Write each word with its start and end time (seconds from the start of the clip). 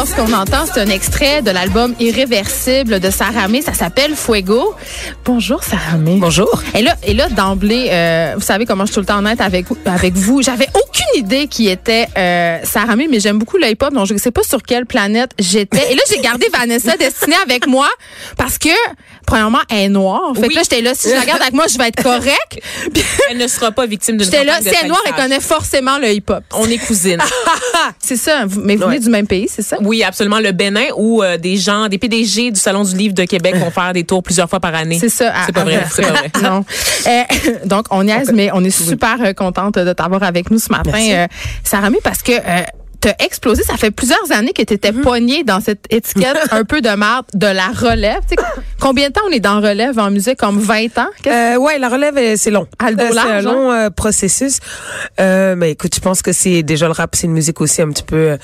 Alors, 0.00 0.08
ce 0.08 0.16
qu'on 0.16 0.32
entend, 0.32 0.64
c'est 0.64 0.80
un 0.80 0.86
extrait 0.86 1.42
de 1.42 1.50
l'album 1.50 1.94
Irréversible 2.00 3.00
de 3.00 3.10
Sarah 3.10 3.48
May. 3.48 3.60
Ça 3.60 3.74
s'appelle 3.74 4.16
Fuego. 4.16 4.74
Bonjour, 5.26 5.62
Sarah 5.62 5.98
May. 5.98 6.16
Bonjour. 6.16 6.62
Et 6.74 6.80
là, 6.80 6.96
et 7.02 7.12
là 7.12 7.28
d'emblée, 7.28 7.88
euh, 7.90 8.32
vous 8.34 8.40
savez 8.40 8.64
comment 8.64 8.86
je 8.86 8.92
suis 8.92 8.94
tout 8.94 9.00
le 9.00 9.06
temps 9.06 9.18
honnête 9.18 9.42
avec, 9.42 9.66
avec 9.84 10.14
vous. 10.14 10.40
J'avais 10.40 10.68
aucune 10.68 11.22
idée 11.22 11.48
qui 11.48 11.68
était 11.68 12.08
euh, 12.16 12.60
Sarah 12.64 12.96
May, 12.96 13.08
mais 13.08 13.20
j'aime 13.20 13.38
beaucoup 13.38 13.58
le 13.58 13.68
hip-hop, 13.68 13.92
donc 13.92 14.06
je 14.06 14.14
ne 14.14 14.18
sais 14.18 14.30
pas 14.30 14.42
sur 14.42 14.62
quelle 14.62 14.86
planète 14.86 15.32
j'étais. 15.38 15.92
Et 15.92 15.94
là, 15.94 16.00
j'ai 16.08 16.22
gardé 16.22 16.46
Vanessa 16.50 16.96
Destinée 16.96 17.36
avec 17.44 17.66
moi 17.66 17.90
parce 18.38 18.56
que, 18.56 18.70
premièrement, 19.30 19.60
elle 19.70 19.78
est 19.78 19.88
noire. 19.88 20.32
Fait 20.34 20.42
Oui. 20.42 20.48
que 20.48 20.54
là, 20.56 20.62
j'étais 20.62 20.80
là, 20.82 20.92
si 20.94 21.08
je 21.08 21.14
la 21.14 21.24
garde 21.24 21.40
avec 21.40 21.54
moi, 21.54 21.66
je 21.72 21.78
vais 21.78 21.88
être 21.88 22.02
correcte. 22.02 22.58
Elle 23.30 23.38
ne 23.38 23.46
sera 23.46 23.70
pas 23.70 23.86
victime 23.86 24.16
d'une 24.16 24.24
J'étais 24.24 24.44
là, 24.44 24.58
si 24.60 24.68
elle 24.68 24.86
est 24.86 24.88
noire, 24.88 25.00
elle 25.06 25.14
connaît 25.14 25.38
forcément 25.40 25.98
le 25.98 26.10
hip-hop. 26.10 26.42
On 26.54 26.66
est 26.68 26.78
cousines. 26.78 27.20
C'est 28.00 28.16
ça. 28.16 28.44
Mais 28.62 28.74
vous 28.76 28.86
venez 28.86 28.98
du 28.98 29.08
même 29.08 29.26
pays, 29.28 29.46
c'est 29.48 29.62
ça? 29.62 29.76
oui, 29.80 30.02
absolument. 30.02 30.40
Le 30.40 30.50
Bénin 30.52 30.86
où 30.96 31.22
euh, 31.22 31.36
des 31.36 31.56
gens, 31.56 31.86
des 31.88 31.98
PDG 31.98 32.50
du 32.50 32.58
Salon 32.60 32.82
du 32.82 32.96
Livre 32.96 33.14
de 33.14 33.24
Québec 33.24 33.54
vont 33.56 33.70
faire 33.70 33.92
des 33.92 34.04
tours 34.04 34.22
plusieurs 34.22 34.50
fois 34.50 34.58
par 34.60 34.74
année. 34.74 34.98
C'est 34.98 35.08
ça. 35.08 35.32
C'est 35.46 35.52
pas 35.52 35.62
vrai. 35.64 35.76
à- 35.76 35.88
C'est 35.90 36.02
pas 36.02 36.10
vrai. 36.12 36.30
non. 36.42 36.64
Euh, 37.06 37.22
donc, 37.66 37.86
on 37.90 38.02
niaise, 38.04 38.32
mais 38.34 38.50
on 38.52 38.64
est 38.64 38.70
super 38.70 39.16
euh, 39.20 39.32
contente 39.32 39.76
de 39.76 39.92
t'avoir 39.92 40.22
avec 40.24 40.50
nous 40.50 40.58
ce 40.58 40.70
matin, 40.70 40.98
euh, 41.12 41.26
Sarah 41.62 41.88
parce 42.02 42.22
que 42.22 42.32
t'as 43.00 43.14
explosé. 43.24 43.62
Ça 43.62 43.76
fait 43.76 43.90
plusieurs 43.90 44.30
années 44.32 44.52
que 44.52 44.62
tu 44.62 44.74
étais 44.74 44.90
Mm-hmm. 44.90 45.00
poignée 45.02 45.44
dans 45.44 45.60
cette 45.60 45.84
étiquette 45.90 46.36
un 46.50 46.64
peu 46.64 46.80
de 46.80 46.90
marde 46.90 47.26
de 47.34 47.46
la 47.46 47.68
relève. 47.68 48.20
Combien 48.80 49.08
de 49.08 49.12
temps 49.12 49.20
on 49.28 49.30
est 49.30 49.40
dans 49.40 49.60
relève 49.60 49.98
en 49.98 50.10
musique? 50.10 50.38
Comme 50.38 50.58
20 50.58 50.98
ans? 50.98 51.06
Euh, 51.26 51.56
ouais, 51.56 51.78
la 51.78 51.90
relève, 51.90 52.16
euh, 52.16 52.34
c'est 52.38 52.50
long. 52.50 52.66
Aldo 52.78 53.02
Euh, 53.04 53.08
c'est 53.12 53.18
un 53.18 53.42
long 53.42 53.70
euh, 53.70 53.90
processus. 53.90 54.58
Euh, 55.20 55.54
mais 55.54 55.72
écoute, 55.72 55.94
je 55.94 56.00
pense 56.00 56.22
que 56.22 56.32
c'est 56.32 56.62
déjà 56.62 56.86
le 56.86 56.92
rap, 56.92 57.14
c'est 57.14 57.26
une 57.26 57.34
musique 57.34 57.60
aussi 57.60 57.82
un 57.82 57.90
petit 57.90 58.02
peu 58.02 58.38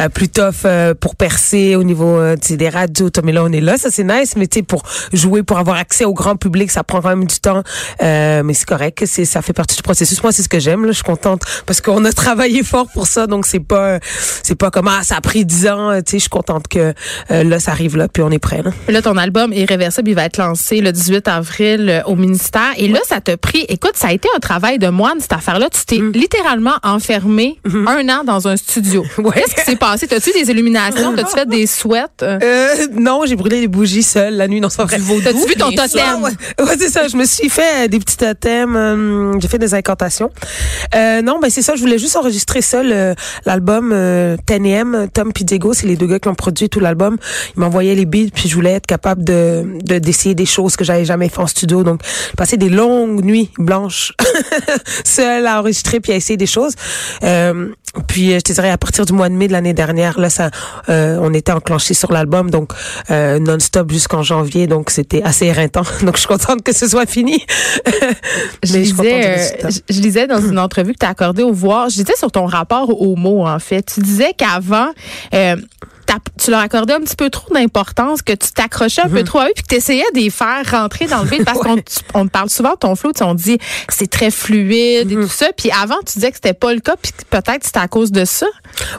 euh, 0.00 0.08
plus 0.08 0.30
tough 0.30 0.64
euh, 0.64 0.94
pour 0.94 1.14
percer 1.14 1.76
au 1.76 1.82
niveau 1.82 2.18
des 2.36 2.68
radios. 2.70 3.10
Mais 3.22 3.32
là, 3.32 3.44
on 3.44 3.52
est 3.52 3.60
là, 3.60 3.76
ça 3.76 3.90
c'est 3.90 4.02
nice. 4.02 4.34
Mais 4.36 4.46
tu 4.46 4.60
sais, 4.60 4.62
pour 4.62 4.82
jouer, 5.12 5.42
pour 5.42 5.58
avoir 5.58 5.76
accès 5.76 6.06
au 6.06 6.14
grand 6.14 6.36
public, 6.36 6.70
ça 6.70 6.82
prend 6.82 7.02
quand 7.02 7.10
même 7.10 7.26
du 7.26 7.38
temps. 7.38 7.62
Euh, 8.02 8.42
mais 8.42 8.54
c'est 8.54 8.66
correct, 8.66 9.04
c'est 9.04 9.26
ça 9.26 9.42
fait 9.42 9.52
partie 9.52 9.76
du 9.76 9.82
processus. 9.82 10.22
Moi, 10.22 10.32
c'est 10.32 10.42
ce 10.42 10.48
que 10.48 10.58
j'aime. 10.58 10.86
Je 10.86 10.92
suis 10.92 11.04
contente 11.04 11.42
parce 11.66 11.82
qu'on 11.82 12.02
a 12.06 12.12
travaillé 12.14 12.62
fort 12.62 12.86
pour 12.94 13.06
ça. 13.06 13.26
Donc 13.26 13.44
c'est 13.44 13.60
pas, 13.60 13.98
c'est 14.42 14.54
pas 14.54 14.70
comme 14.70 14.88
ah 14.88 15.00
ça 15.02 15.16
a 15.16 15.20
pris 15.20 15.44
10 15.44 15.68
ans. 15.68 15.96
Tu 15.96 16.12
sais, 16.12 16.16
je 16.16 16.22
suis 16.22 16.30
contente 16.30 16.66
que 16.66 16.94
là 17.28 17.60
ça 17.60 17.72
arrive 17.72 17.98
là, 17.98 18.08
puis 18.08 18.22
on 18.22 18.30
est 18.30 18.38
prêt. 18.38 18.62
Là. 18.62 18.70
Là, 18.88 19.02
ton 19.02 19.18
album 19.18 19.52
Irréversible, 19.68 20.10
il 20.10 20.14
va 20.14 20.24
être 20.24 20.36
lancé 20.38 20.80
le 20.80 20.92
18 20.92 21.26
avril 21.28 21.88
euh, 21.90 22.02
au 22.06 22.14
ministère. 22.16 22.72
Et 22.76 22.88
là, 22.88 23.00
ça 23.06 23.20
t'a 23.20 23.36
pris, 23.36 23.64
écoute, 23.68 23.92
ça 23.96 24.08
a 24.08 24.12
été 24.12 24.28
un 24.36 24.38
travail 24.38 24.78
de 24.78 24.88
moine, 24.88 25.18
cette 25.20 25.32
affaire-là. 25.32 25.68
Tu 25.70 25.84
t'es 25.84 26.18
littéralement 26.18 26.74
enfermé 26.82 27.58
un 27.64 28.08
an 28.08 28.22
dans 28.24 28.48
un 28.48 28.56
studio. 28.56 29.04
Ouais. 29.18 29.32
Qu'est-ce 29.34 29.54
qui 29.56 29.62
s'est 29.62 29.76
passé? 29.76 30.06
T'as-tu 30.06 30.30
des 30.32 30.50
illuminations? 30.50 31.12
T'as-tu 31.16 31.32
fait 31.34 31.48
des 31.48 31.66
sweats? 31.66 32.06
Euh, 32.22 32.38
Euh, 32.42 32.86
non, 32.92 33.22
j'ai 33.26 33.34
brûlé 33.34 33.60
des 33.60 33.66
bougies 33.68 34.02
seule 34.04 34.34
la 34.36 34.46
nuit. 34.46 34.60
Non, 34.60 34.68
c'est 34.68 34.76
pas 34.76 34.84
vrai. 34.84 34.98
T'as-tu 35.24 35.48
vu 35.48 35.54
ton 35.56 35.70
totem? 35.72 36.22
Ouais, 36.22 36.30
ouais, 36.64 36.76
c'est 36.78 36.90
ça. 36.90 37.08
Je 37.08 37.16
me 37.16 37.24
suis 37.24 37.48
fait 37.48 37.88
des 37.88 37.98
petits 37.98 38.16
totems. 38.16 38.76
euh, 38.76 39.32
j'ai 39.40 39.48
fait 39.48 39.58
des 39.58 39.74
incantations. 39.74 40.30
Euh, 40.94 41.22
non, 41.22 41.40
ben 41.40 41.50
c'est 41.50 41.62
ça. 41.62 41.74
Je 41.74 41.80
voulais 41.80 41.98
juste 41.98 42.14
enregistrer 42.16 42.62
ça, 42.62 42.82
le- 42.84 43.14
l'album 43.46 43.92
10am. 44.46 45.08
Tom 45.12 45.32
Diego, 45.32 45.72
c'est 45.74 45.86
les 45.86 45.96
deux 45.96 46.06
gars 46.06 46.18
qui 46.18 46.28
ont 46.28 46.34
produit 46.34 46.68
tout 46.68 46.80
l'album. 46.80 47.16
Ils 47.56 47.60
m'envoyaient 47.60 47.94
les 47.94 48.06
beats, 48.06 48.30
puis 48.34 48.48
je 48.48 48.54
voulais 48.54 48.72
être 48.72 48.86
capable 48.86 49.24
de 49.24 49.55
de- 49.64 49.98
d'essayer 49.98 50.34
des 50.34 50.46
choses 50.46 50.76
que 50.76 50.84
j'avais 50.84 51.04
jamais 51.04 51.28
fait 51.28 51.40
en 51.40 51.46
studio. 51.46 51.82
Donc, 51.84 52.00
passé 52.36 52.56
des 52.56 52.68
longues 52.68 53.24
nuits 53.24 53.50
blanches 53.58 54.12
seule 55.04 55.46
à 55.46 55.60
enregistrer 55.60 56.00
puis 56.00 56.12
à 56.12 56.16
essayer 56.16 56.36
des 56.36 56.46
choses. 56.46 56.74
Euh, 57.22 57.68
puis 58.08 58.32
euh, 58.32 58.36
je 58.36 58.40
te 58.40 58.52
dirais 58.52 58.70
à 58.70 58.76
partir 58.76 59.06
du 59.06 59.12
mois 59.14 59.28
de 59.30 59.34
mai 59.34 59.46
de 59.48 59.52
l'année 59.52 59.72
dernière, 59.72 60.18
là, 60.20 60.28
ça, 60.28 60.50
euh, 60.90 61.18
on 61.20 61.32
était 61.32 61.52
enclenché 61.52 61.94
sur 61.94 62.12
l'album, 62.12 62.50
donc 62.50 62.72
euh, 63.10 63.38
non-stop 63.38 63.90
jusqu'en 63.90 64.22
janvier, 64.22 64.66
donc 64.66 64.90
c'était 64.90 65.22
assez 65.22 65.46
éreintant. 65.46 65.82
Donc 66.02 66.14
je 66.16 66.20
suis 66.20 66.28
contente 66.28 66.62
que 66.62 66.74
ce 66.74 66.88
soit 66.88 67.06
fini. 67.06 67.42
Je 68.62 68.72
Mais 68.74 68.78
lisais, 68.80 69.58
je, 69.88 69.94
je 69.94 70.00
lisais 70.00 70.26
dans 70.26 70.40
une 70.40 70.58
entrevue 70.58 70.92
que 70.92 70.98
tu 70.98 71.06
as 71.06 71.10
accordée 71.10 71.42
au 71.42 71.52
Voir, 71.52 71.88
je 71.88 71.96
disais 71.96 72.16
sur 72.18 72.30
ton 72.30 72.44
rapport 72.46 73.00
aux 73.00 73.16
mots, 73.16 73.46
en 73.46 73.58
fait. 73.58 73.82
Tu 73.94 74.00
disais 74.00 74.32
qu'avant, 74.36 74.90
tu 76.38 76.50
leur 76.50 76.60
accordais 76.60 76.94
un 76.94 77.00
petit 77.00 77.16
peu 77.16 77.30
trop 77.30 77.52
d'importance, 77.52 78.22
que 78.22 78.32
tu 78.32 78.52
t'accrochais 78.52 79.02
un 79.02 79.08
peu 79.08 79.22
trop 79.24 79.40
à 79.40 79.46
eux, 79.46 79.52
puis 79.54 79.62
que 79.62 79.68
tu 79.68 79.74
essayais 79.76 80.04
de 80.14 80.20
les 80.20 80.30
faire 80.30 80.62
rentrer 80.70 81.06
dans 81.06 81.22
le 81.22 81.28
beat, 81.28 81.44
parce 81.44 81.58
qu'on 81.60 81.76
on 82.14 82.28
parle 82.28 82.50
souvent 82.50 82.72
de 82.72 82.78
ton 82.78 82.94
flow, 82.94 83.12
on 83.20 83.34
dit 83.34 83.58
c'est 83.88 84.10
très 84.10 84.30
fluide 84.30 85.10
et 85.10 85.14
tout 85.14 85.28
ça. 85.28 85.48
Puis 85.56 85.70
avant, 85.70 85.96
tu 86.06 86.14
disais 86.14 86.30
que 86.30 86.36
c'était 86.36 86.54
pas 86.54 86.72
le 86.72 86.80
cas, 86.80 86.96
puis 87.00 87.12
que 87.12 87.24
peut-être 87.28 87.64
c'était 87.64 87.78
à 87.78 87.88
cause 87.88 88.12
de 88.12 88.24
ça. 88.24 88.46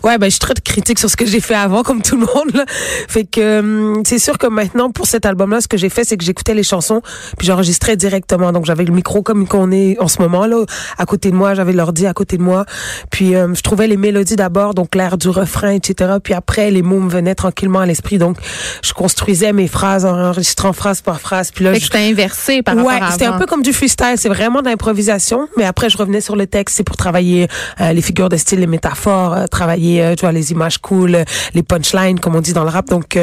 Ouais, 0.03 0.17
ben 0.17 0.25
je 0.25 0.31
suis 0.31 0.39
très 0.39 0.53
critique 0.55 0.99
sur 0.99 1.09
ce 1.09 1.15
que 1.15 1.25
j'ai 1.25 1.39
fait 1.39 1.55
avant, 1.55 1.83
comme 1.83 2.01
tout 2.01 2.15
le 2.15 2.25
monde. 2.25 2.53
Là. 2.53 2.65
Fait 3.07 3.25
que 3.25 3.59
hum, 3.59 4.03
c'est 4.05 4.19
sûr 4.19 4.37
que 4.37 4.47
maintenant 4.47 4.91
pour 4.91 5.07
cet 5.07 5.25
album-là, 5.25 5.61
ce 5.61 5.67
que 5.67 5.77
j'ai 5.77 5.89
fait, 5.89 6.03
c'est 6.03 6.17
que 6.17 6.23
j'écoutais 6.23 6.53
les 6.53 6.63
chansons 6.63 7.01
puis 7.37 7.47
j'enregistrais 7.47 7.95
directement. 7.95 8.51
Donc 8.51 8.65
j'avais 8.65 8.85
le 8.85 8.93
micro 8.93 9.21
comme 9.21 9.47
qu'on 9.47 9.71
est 9.71 9.99
en 9.99 10.07
ce 10.07 10.21
moment 10.21 10.45
là, 10.45 10.63
à 10.97 11.05
côté 11.05 11.31
de 11.31 11.35
moi, 11.35 11.53
j'avais 11.53 11.73
l'ordi 11.73 12.07
à 12.07 12.13
côté 12.13 12.37
de 12.37 12.43
moi. 12.43 12.65
Puis 13.11 13.35
hum, 13.35 13.55
je 13.55 13.61
trouvais 13.61 13.87
les 13.87 13.97
mélodies 13.97 14.35
d'abord, 14.35 14.73
donc 14.73 14.95
l'air 14.95 15.17
du 15.17 15.29
refrain, 15.29 15.71
etc. 15.71 16.15
Puis 16.23 16.33
après 16.33 16.71
les 16.71 16.81
mots 16.81 16.96
me 16.99 17.09
venaient 17.09 17.35
tranquillement 17.35 17.79
à 17.79 17.85
l'esprit. 17.85 18.17
Donc 18.17 18.37
je 18.83 18.93
construisais 18.93 19.53
mes 19.53 19.67
phrases 19.67 20.05
en 20.05 20.17
enregistrant 20.19 20.73
phrase 20.73 21.01
par 21.01 21.19
phrase. 21.21 21.51
Puis 21.51 21.63
là, 21.65 21.73
je- 21.73 21.79
c'était 21.79 21.97
inversé 22.09 22.61
par 22.61 22.75
Ouais, 22.75 22.93
rapport 22.93 23.07
à 23.09 23.11
c'était 23.11 23.25
un 23.25 23.37
peu 23.37 23.45
comme 23.45 23.61
du 23.61 23.73
freestyle, 23.73 24.15
c'est 24.17 24.29
vraiment 24.29 24.61
de 24.61 24.67
l'improvisation, 24.69 25.47
mais 25.57 25.65
après 25.65 25.89
je 25.89 25.97
revenais 25.97 26.21
sur 26.21 26.35
le 26.35 26.47
texte, 26.47 26.77
c'est 26.77 26.83
pour 26.83 26.97
travailler 26.97 27.47
euh, 27.81 27.93
les 27.93 28.01
figures 28.01 28.29
de 28.29 28.37
style, 28.37 28.59
les 28.59 28.67
métaphores, 28.67 29.33
euh, 29.33 29.45
travailler 29.47 30.01
euh, 30.01 30.15
tu 30.15 30.21
vois 30.21 30.31
les 30.31 30.51
images 30.51 30.77
cool, 30.79 31.23
les 31.53 31.63
punchlines 31.63 32.19
comme 32.19 32.35
on 32.35 32.41
dit 32.41 32.53
dans 32.53 32.63
le 32.63 32.69
rap. 32.69 32.87
Donc 32.87 33.17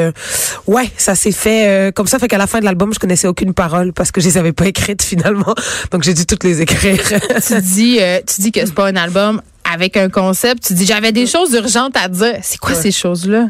ouais, 0.67 0.89
ça 0.97 1.15
s'est 1.15 1.31
fait 1.31 1.91
comme 1.95 2.07
ça 2.07 2.19
fait 2.19 2.27
qu'à 2.27 2.37
la 2.37 2.47
fin 2.47 2.59
de 2.59 2.65
l'album, 2.65 2.93
je 2.93 2.99
connaissais 2.99 3.27
aucune 3.27 3.53
parole 3.53 3.93
parce 3.93 4.11
que 4.11 4.21
je 4.21 4.27
les 4.27 4.37
avais 4.37 4.53
pas 4.53 4.65
écrites 4.67 5.03
finalement. 5.03 5.53
Donc 5.91 6.03
j'ai 6.03 6.13
dû 6.13 6.25
toutes 6.25 6.43
les 6.43 6.61
écrire. 6.61 7.01
tu 7.45 7.61
dis, 7.61 7.99
tu 8.27 8.41
dis 8.41 8.51
que 8.51 8.59
c'est 8.65 8.73
pas 8.73 8.87
un 8.87 8.95
album 8.95 9.41
avec 9.75 9.97
un 9.97 10.09
concept. 10.09 10.63
Tu 10.67 10.73
dis 10.73 10.85
j'avais 10.85 11.11
des 11.11 11.27
choses 11.27 11.53
urgentes 11.53 11.97
à 11.97 12.07
dire. 12.07 12.35
C'est 12.41 12.57
quoi 12.57 12.73
ces 12.75 12.91
choses-là? 12.91 13.47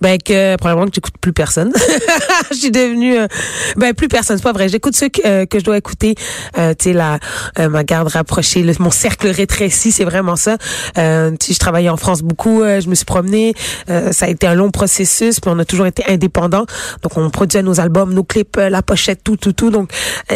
ben 0.00 0.18
que 0.18 0.56
probablement 0.56 0.88
que 0.88 0.94
j'écoute 0.96 1.14
plus 1.20 1.32
personne. 1.32 1.72
je 2.50 2.56
suis 2.56 2.70
devenue 2.72 3.16
euh, 3.16 3.28
ben 3.76 3.94
plus 3.94 4.08
personne, 4.08 4.36
c'est 4.36 4.42
pas 4.42 4.52
vrai. 4.52 4.68
J'écoute 4.68 4.96
ceux 4.96 5.08
que, 5.08 5.20
euh, 5.24 5.46
que 5.46 5.60
je 5.60 5.64
dois 5.64 5.76
écouter. 5.78 6.16
Euh, 6.58 6.74
tu 6.76 6.86
sais 6.86 6.92
la 6.92 7.20
euh, 7.60 7.68
ma 7.68 7.84
garde 7.84 8.08
rapprochée, 8.08 8.62
le- 8.64 8.74
mon 8.80 8.90
cercle 8.90 9.28
rétréci, 9.28 9.92
c'est 9.92 10.04
vraiment 10.04 10.34
ça. 10.34 10.56
Euh, 10.98 11.30
tu 11.38 11.46
sais, 11.46 11.52
je 11.54 11.58
travaillais 11.60 11.88
en 11.88 11.96
France 11.96 12.22
beaucoup, 12.22 12.62
je 12.64 12.88
me 12.88 12.96
suis 12.96 13.04
promenée. 13.04 13.54
Euh, 13.88 14.10
ça 14.10 14.26
a 14.26 14.28
été 14.28 14.48
un 14.48 14.54
long 14.54 14.72
processus, 14.72 15.38
puis 15.38 15.48
on 15.54 15.58
a 15.60 15.64
toujours 15.64 15.86
été 15.86 16.02
indépendants. 16.08 16.66
Donc 17.02 17.16
on 17.16 17.30
produisait 17.30 17.62
nos 17.62 17.78
albums, 17.80 18.12
nos 18.12 18.24
clips, 18.24 18.56
la 18.56 18.82
pochette, 18.82 19.22
tout, 19.22 19.36
tout, 19.36 19.52
tout. 19.52 19.70
Donc 19.70 19.90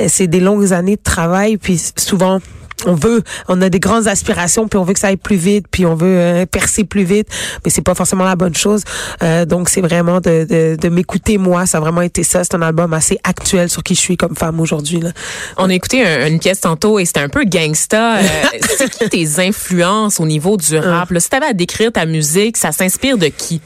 c'est 0.06 0.28
des 0.28 0.40
longues 0.40 0.72
années 0.72 0.96
de 0.96 1.02
travail, 1.02 1.56
puis 1.56 1.80
souvent 1.98 2.38
on 2.86 2.94
veut, 2.94 3.22
on 3.48 3.60
a 3.62 3.68
des 3.68 3.80
grandes 3.80 4.06
aspirations, 4.08 4.68
puis 4.68 4.78
on 4.78 4.84
veut 4.84 4.92
que 4.94 5.00
ça 5.00 5.08
aille 5.08 5.16
plus 5.16 5.36
vite, 5.36 5.66
puis 5.70 5.86
on 5.86 5.94
veut 5.94 6.06
euh, 6.18 6.46
percer 6.46 6.84
plus 6.84 7.04
vite, 7.04 7.28
mais 7.64 7.70
c'est 7.70 7.82
pas 7.82 7.94
forcément 7.94 8.24
la 8.24 8.36
bonne 8.36 8.54
chose. 8.54 8.82
Euh, 9.22 9.44
donc 9.44 9.68
c'est 9.68 9.80
vraiment 9.80 10.20
de, 10.20 10.46
de, 10.48 10.76
de 10.80 10.88
m'écouter 10.88 11.38
moi, 11.38 11.66
ça 11.66 11.78
a 11.78 11.80
vraiment 11.80 12.02
été 12.02 12.22
ça. 12.22 12.42
C'est 12.44 12.54
un 12.54 12.62
album 12.62 12.92
assez 12.92 13.18
actuel 13.24 13.68
sur 13.70 13.82
qui 13.82 13.94
je 13.94 14.00
suis 14.00 14.16
comme 14.16 14.36
femme 14.36 14.60
aujourd'hui. 14.60 15.00
là. 15.00 15.10
On 15.56 15.68
a 15.70 15.74
écouté 15.74 16.04
un- 16.06 16.26
une 16.26 16.38
pièce 16.38 16.60
tantôt 16.60 16.98
et 16.98 17.04
c'était 17.04 17.20
un 17.20 17.28
peu 17.28 17.44
gangsta. 17.44 18.16
Euh, 18.18 18.22
c'est 18.78 18.90
qui 18.90 19.08
tes 19.08 19.40
influences 19.46 20.20
au 20.20 20.26
niveau 20.26 20.56
du 20.56 20.76
rap? 20.78 21.10
Là? 21.10 21.20
Si 21.20 21.28
t'avais 21.28 21.46
à 21.46 21.52
décrire 21.52 21.92
ta 21.92 22.06
musique, 22.06 22.56
ça 22.56 22.72
s'inspire 22.72 23.18
de 23.18 23.26
qui? 23.26 23.60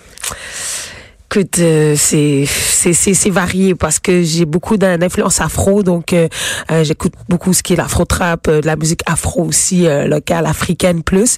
Écoute, 1.37 1.59
euh, 1.59 1.95
c'est 1.99 2.45
c'est 2.47 2.93
c'est 2.93 3.13
c'est 3.13 3.31
varié 3.31 3.75
parce 3.75 3.99
que 3.99 4.23
j'ai 4.23 4.45
beaucoup 4.45 4.77
d'in- 4.77 4.99
d'influence 4.99 5.41
afro, 5.41 5.83
donc 5.83 6.13
euh, 6.13 6.29
euh, 6.71 6.85
j'écoute 6.85 7.13
beaucoup 7.29 7.53
ce 7.53 7.61
qui 7.65 7.73
est 7.73 7.77
l'afro 7.77 8.05
trap, 8.05 8.47
euh, 8.47 8.61
de 8.61 8.67
la 8.69 8.77
musique 8.77 9.01
afro 9.07 9.43
aussi 9.43 9.89
euh, 9.89 10.07
locale 10.07 10.47
africaine 10.47 11.03
plus. 11.03 11.37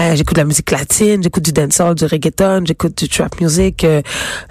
Euh, 0.00 0.16
j'écoute 0.16 0.34
de 0.34 0.40
la 0.40 0.46
musique 0.46 0.68
latine, 0.72 1.22
j'écoute 1.22 1.44
du 1.44 1.52
dancehall, 1.52 1.94
du 1.94 2.06
reggaeton, 2.06 2.64
j'écoute 2.66 2.98
du 2.98 3.08
trap 3.08 3.40
music, 3.40 3.84
euh, 3.84 4.02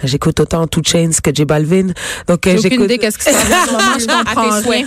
j'écoute 0.02 0.40
autant 0.40 0.66
Two 0.66 0.82
Chains 0.86 1.12
que 1.22 1.36
J 1.36 1.44
Balvin. 1.44 1.88
Donc 2.30 2.48
euh, 2.48 2.52
J'ai 2.52 2.58
aucune 2.60 2.70
j'écoute. 2.70 2.86
idée 2.86 2.98
qu'est-ce 2.98 3.20
ce 3.20 3.32
moment. 3.72 3.80
Je 4.00 4.06
comprends 4.26 4.70
rien. 4.72 4.86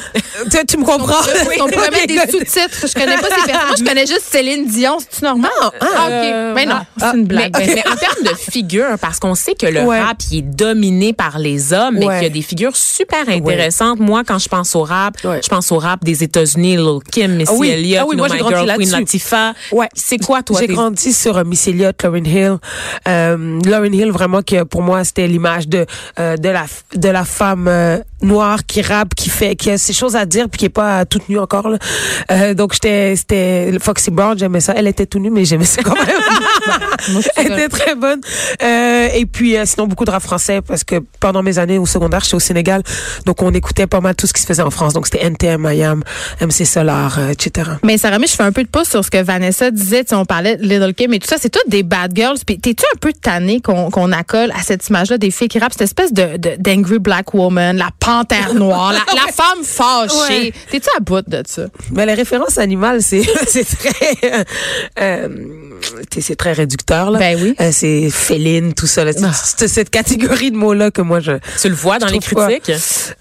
tu, 0.50 0.66
tu 0.66 0.76
me 0.78 0.84
comprends 0.86 1.20
On 1.60 1.68
pourrait 1.68 1.90
mettre 1.90 2.06
des 2.06 2.32
sous-titres. 2.32 2.86
Je 2.88 2.94
connais 2.94 3.16
pas 3.18 3.28
ces 3.44 3.52
personnes. 3.52 3.76
Je 3.78 3.84
connais 3.84 4.06
juste 4.06 4.24
Céline 4.30 4.66
Dion. 4.68 4.96
C'est-tu 5.00 5.22
normal? 5.24 5.50
Ah, 5.60 6.08
euh, 6.08 6.50
OK. 6.50 6.54
Mais 6.56 6.64
non, 6.64 6.76
ah, 6.98 7.10
c'est 7.12 7.18
une 7.18 7.26
blague. 7.26 7.54
Mais, 7.58 7.66
mais 7.74 7.84
en 7.86 7.96
termes 7.96 8.22
de 8.24 8.34
figure, 8.50 8.86
parce 8.98 9.18
qu'on 9.18 9.34
sait 9.34 9.52
que 9.54 9.66
le. 9.66 9.97
Rap 10.04 10.18
il 10.30 10.38
est 10.38 10.42
dominé 10.42 11.12
par 11.12 11.38
les 11.38 11.72
hommes, 11.72 11.94
mais 11.94 12.06
qu'il 12.06 12.22
y 12.22 12.26
a 12.26 12.30
des 12.30 12.42
figures 12.42 12.76
super 12.76 13.28
intéressantes. 13.28 14.00
Moi, 14.00 14.22
quand 14.26 14.38
je 14.38 14.48
pense 14.48 14.74
au 14.76 14.82
rap, 14.82 15.16
je 15.22 15.48
pense 15.48 15.72
au 15.72 15.78
rap 15.78 16.04
des 16.04 16.22
États-Unis, 16.22 16.76
Lil 16.76 16.98
Kim, 17.10 17.34
Missy 17.36 17.52
Ah 17.52 17.56
oui. 17.58 17.68
Elliott, 17.68 18.00
Ah 18.02 18.06
oui, 18.08 18.16
you 18.16 18.18
moi, 18.18 18.28
My 18.28 18.38
grandi 18.38 18.54
Girl, 18.54 18.76
Queen. 18.76 18.90
Latifah. 18.90 19.52
Ouais. 19.72 19.88
C'est 19.94 20.18
quoi, 20.18 20.42
toi? 20.42 20.58
J'ai 20.60 20.66
grandi 20.66 21.12
sur 21.12 21.36
euh, 21.36 21.44
Miss 21.44 21.66
Elliott, 21.68 22.02
Lauryn 22.02 22.24
Hill. 22.24 22.56
Euh, 23.06 23.60
Lauryn 23.64 23.92
Hill, 23.92 24.10
vraiment, 24.10 24.42
que 24.42 24.62
pour 24.64 24.82
moi, 24.82 25.04
c'était 25.04 25.26
l'image 25.26 25.68
de 25.68 25.86
euh, 26.18 26.36
de 26.36 26.48
la 26.48 26.64
de 26.94 27.08
la 27.08 27.24
femme 27.24 27.66
euh, 27.68 27.98
noire 28.22 28.66
qui 28.66 28.82
rappe, 28.82 29.14
qui 29.14 29.30
fait, 29.30 29.56
qui 29.56 29.70
a 29.70 29.78
ses 29.78 29.92
choses 29.92 30.16
à 30.16 30.26
dire, 30.26 30.48
puis 30.48 30.58
qui 30.58 30.64
est 30.66 30.70
pas 30.70 31.04
toute 31.04 31.28
nue 31.28 31.38
encore. 31.38 31.68
Là. 31.68 31.78
Euh, 32.30 32.54
donc 32.54 32.72
j'étais, 32.74 33.14
c'était 33.16 33.72
Foxy 33.80 34.10
Brown, 34.10 34.38
j'aimais 34.38 34.60
ça. 34.60 34.74
Elle 34.76 34.86
était 34.86 35.06
toute 35.06 35.22
nue, 35.22 35.30
mais 35.30 35.44
j'aimais 35.44 35.64
ça 35.64 35.82
quand 35.82 35.94
même. 35.94 36.06
Elle 37.36 37.52
était 37.52 37.68
très 37.68 37.94
bonne. 37.94 38.20
Euh, 38.62 39.08
et 39.14 39.26
puis 39.26 39.56
euh, 39.56 39.64
sinon 39.64 39.86
beaucoup 39.86 40.04
de 40.04 40.10
rap 40.10 40.22
français 40.22 40.60
parce 40.60 40.84
que 40.84 40.96
pendant 41.20 41.42
mes 41.42 41.58
années 41.58 41.78
au 41.78 41.86
secondaire, 41.86 42.20
j'étais 42.22 42.34
au 42.36 42.40
Sénégal, 42.40 42.82
donc 43.24 43.42
on 43.42 43.52
écoutait 43.52 43.86
pas 43.86 44.00
mal 44.00 44.14
tout 44.14 44.26
ce 44.26 44.32
qui 44.32 44.42
se 44.42 44.46
faisait 44.46 44.62
en 44.62 44.70
France. 44.70 44.92
Donc 44.94 45.06
c'était 45.06 45.24
NTM, 45.24 45.68
IAM, 45.72 46.02
MC 46.40 46.64
Solar, 46.66 47.18
euh, 47.18 47.28
etc. 47.30 47.70
Mais 47.84 47.98
Sarah, 47.98 48.18
je 48.20 48.26
fais 48.34 48.42
un 48.42 48.52
peu 48.52 48.62
de 48.64 48.68
pouce 48.68 48.88
sur 48.88 49.04
ce 49.04 49.10
que 49.10 49.22
Vanessa 49.22 49.70
disait. 49.70 50.02
Tu 50.04 50.10
sais, 50.10 50.14
on 50.16 50.24
parlait 50.24 50.56
de 50.56 50.62
Little 50.64 50.94
Kim 50.94 51.12
et 51.14 51.18
tout 51.18 51.28
ça. 51.28 51.36
C'est 51.38 51.50
toutes 51.50 51.68
des 51.68 51.82
bad 51.82 52.12
girls. 52.14 52.38
Puis 52.44 52.58
t'es-tu 52.58 52.84
un 52.94 52.98
peu 52.98 53.12
tanné 53.12 53.60
qu'on 53.60 53.90
qu'on 53.90 54.12
accole 54.12 54.50
à 54.52 54.62
cette 54.62 54.86
image-là 54.88 55.18
des 55.18 55.30
filles 55.30 55.48
qui 55.48 55.58
rappent, 55.58 55.72
cette 55.72 55.82
espèce 55.82 56.12
de 56.12 56.36
de- 56.36 56.56
d'angry 56.58 56.98
black 56.98 57.32
woman, 57.34 57.76
la 57.76 57.90
panthère 58.08 58.54
noire, 58.54 58.92
la, 58.92 59.04
la 59.14 59.32
femme 59.32 59.62
fâchée. 59.62 60.46
Ouais. 60.46 60.52
T'es-tu 60.70 60.88
à 60.96 61.00
bout 61.00 61.22
de 61.28 61.42
ça? 61.46 61.66
Mais 61.92 62.06
les 62.06 62.14
références 62.14 62.56
animales, 62.58 63.02
c'est 63.02 63.22
très 63.22 64.44
euh, 65.00 65.28
c'est 66.18 66.36
très 66.36 66.52
réducteur 66.52 67.10
là. 67.10 67.18
Ben 67.18 67.38
oui. 67.40 67.54
Euh, 67.60 67.70
c'est 67.72 68.08
féline 68.10 68.72
tout 68.72 68.86
ça 68.86 69.04
là. 69.04 69.12
C'est 69.12 69.68
cette 69.68 69.90
catégorie 69.90 70.50
de 70.50 70.56
mots 70.56 70.74
là 70.74 70.90
que 70.90 71.02
moi 71.02 71.20
je 71.20 71.32
Tu 71.60 71.68
le 71.68 71.74
vois 71.74 71.98
dans 71.98 72.06
les 72.06 72.18
critiques? 72.18 72.72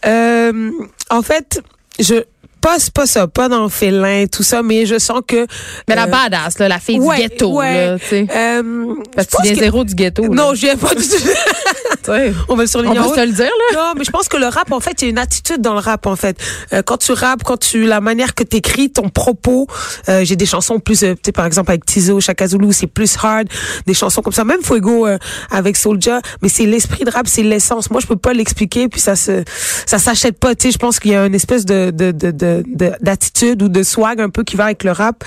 Euh, 0.05 0.71
en 1.09 1.21
fait, 1.21 1.61
je 1.99 2.23
pas 2.67 2.77
pas 2.93 3.05
ça, 3.05 3.27
pas 3.27 3.47
dans 3.47 3.63
le 3.63 3.69
félin 3.69 4.25
tout 4.31 4.43
ça, 4.43 4.61
mais 4.61 4.85
je 4.85 4.99
sens 4.99 5.21
que 5.25 5.45
Mais 5.87 5.95
la 5.95 6.03
euh, 6.03 6.07
badass, 6.07 6.59
là, 6.59 6.67
la 6.67 6.79
fille 6.79 6.99
ouais, 6.99 7.15
du 7.15 7.21
ghetto, 7.29 7.53
ouais. 7.53 7.87
là, 7.87 7.99
tu 7.99 8.05
sais. 8.07 8.27
euh, 8.35 8.93
Parce 9.15 9.27
que 9.27 9.37
tu 9.37 9.43
viens 9.43 9.53
que- 9.53 9.59
zéro 9.59 9.83
du 9.83 9.95
ghetto. 9.95 10.23
là. 10.23 10.29
Non, 10.29 10.53
je 10.53 10.61
viens 10.61 10.75
pas 10.75 10.93
du 10.93 11.01
tout. 11.01 11.15
On 12.47 12.55
va 12.55 12.63
le 12.63 12.67
surligner 12.69 12.99
On 12.99 13.07
haut. 13.09 13.15
se 13.15 13.19
le 13.25 13.33
dire, 13.33 13.45
là? 13.73 13.75
Non, 13.77 13.93
mais 13.97 14.05
je 14.05 14.11
pense 14.11 14.29
que 14.29 14.37
le 14.37 14.45
rap, 14.47 14.71
en 14.71 14.79
fait, 14.79 15.01
il 15.01 15.05
y 15.05 15.07
a 15.07 15.09
une 15.11 15.17
attitude 15.17 15.59
dans 15.61 15.73
le 15.73 15.79
rap, 15.79 16.05
en 16.05 16.15
fait. 16.15 16.37
Euh, 16.71 16.81
quand 16.81 16.95
tu 16.97 17.11
rappes, 17.11 17.43
quand 17.43 17.57
tu, 17.57 17.85
la 17.85 17.99
manière 17.99 18.33
que 18.33 18.43
t'écris, 18.43 18.89
ton 18.89 19.09
propos, 19.09 19.67
euh, 20.07 20.23
j'ai 20.23 20.37
des 20.37 20.45
chansons 20.45 20.79
plus, 20.79 21.03
euh, 21.03 21.13
tu 21.15 21.19
sais, 21.25 21.31
par 21.33 21.45
exemple, 21.45 21.69
avec 21.69 21.85
Tizo, 21.85 22.21
Chaka 22.21 22.47
Zulu, 22.47 22.71
c'est 22.71 22.87
plus 22.87 23.13
hard, 23.21 23.49
des 23.85 23.93
chansons 23.93 24.21
comme 24.21 24.31
ça. 24.31 24.45
Même 24.45 24.61
Fuego, 24.63 25.05
euh, 25.05 25.17
avec 25.51 25.75
Soulja, 25.75 26.21
mais 26.41 26.47
c'est 26.47 26.65
l'esprit 26.65 27.03
de 27.03 27.11
rap, 27.11 27.27
c'est 27.27 27.43
l'essence. 27.43 27.91
Moi, 27.91 27.99
je 27.99 28.07
peux 28.07 28.15
pas 28.15 28.31
l'expliquer, 28.33 28.87
puis 28.87 29.01
ça 29.01 29.17
se, 29.17 29.43
ça 29.85 29.99
s'achète 29.99 30.39
pas, 30.39 30.55
tu 30.55 30.67
sais. 30.67 30.71
Je 30.71 30.77
pense 30.77 30.99
qu'il 30.99 31.11
y 31.11 31.15
a 31.15 31.25
une 31.25 31.35
espèce 31.35 31.65
de, 31.65 31.91
de, 31.91 32.11
de, 32.11 32.31
de, 32.31 32.56
de- 32.65 32.93
d'attitude 33.01 33.61
ou 33.61 33.69
de 33.69 33.83
swag 33.83 34.21
un 34.21 34.29
peu 34.29 34.43
qui 34.43 34.55
va 34.55 34.65
avec 34.65 34.83
le 34.83 34.91
rap. 34.91 35.23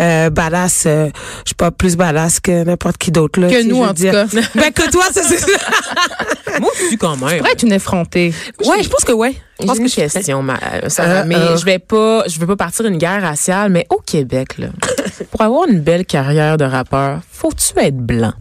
Euh, 0.00 0.30
badass, 0.30 0.84
euh, 0.86 1.08
je 1.44 1.48
suis 1.50 1.54
pas 1.54 1.70
plus 1.70 1.96
badass 1.96 2.40
que 2.40 2.64
n'importe 2.64 2.98
qui 2.98 3.10
d'autre, 3.10 3.40
là. 3.40 3.48
Que 3.48 3.62
nous, 3.62 3.76
je 3.76 3.82
en 3.82 3.88
tout 3.88 3.94
dire. 3.94 4.12
cas. 4.12 4.26
Ben, 4.54 4.72
que 4.72 4.90
toi, 4.90 5.04
ça, 5.12 5.22
c'est 5.22 5.40
Moi 6.60 6.70
aussi, 6.72 6.96
quand 6.96 7.16
même. 7.16 7.38
pourrait 7.38 7.52
être 7.52 7.62
une 7.62 7.72
effrontée. 7.72 8.32
Ouais, 8.64 8.82
je 8.82 8.88
pense 8.88 9.04
que 9.04 9.12
ouais. 9.12 9.32
Je 9.58 9.62
J'ai 9.62 9.66
pense 9.66 9.76
que 9.78 9.82
une 9.82 9.88
je 9.88 9.94
question, 9.94 10.42
ma, 10.42 10.54
euh, 10.54 10.88
Sarah, 10.88 11.20
Euh, 11.20 11.24
mais 11.26 11.34
euh. 11.36 11.56
je 11.56 11.64
vais 11.64 11.78
pas, 11.78 12.24
je 12.28 12.38
veux 12.38 12.46
pas 12.46 12.56
partir 12.56 12.84
une 12.86 12.98
guerre 12.98 13.22
raciale, 13.22 13.70
mais 13.70 13.86
au 13.90 13.98
Québec, 14.04 14.58
là, 14.58 14.68
pour 15.30 15.40
avoir 15.42 15.68
une 15.68 15.80
belle 15.80 16.04
carrière 16.06 16.56
de 16.56 16.64
rappeur, 16.64 17.20
faut-tu 17.30 17.78
être 17.78 17.96
blanc? 17.98 18.32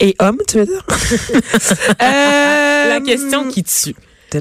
Et 0.00 0.14
homme, 0.18 0.38
tu 0.48 0.58
veux 0.58 0.66
dire? 0.66 0.82
Euh, 2.02 2.88
La 2.88 3.00
question 3.00 3.48
qui 3.48 3.62
tue. 3.62 3.94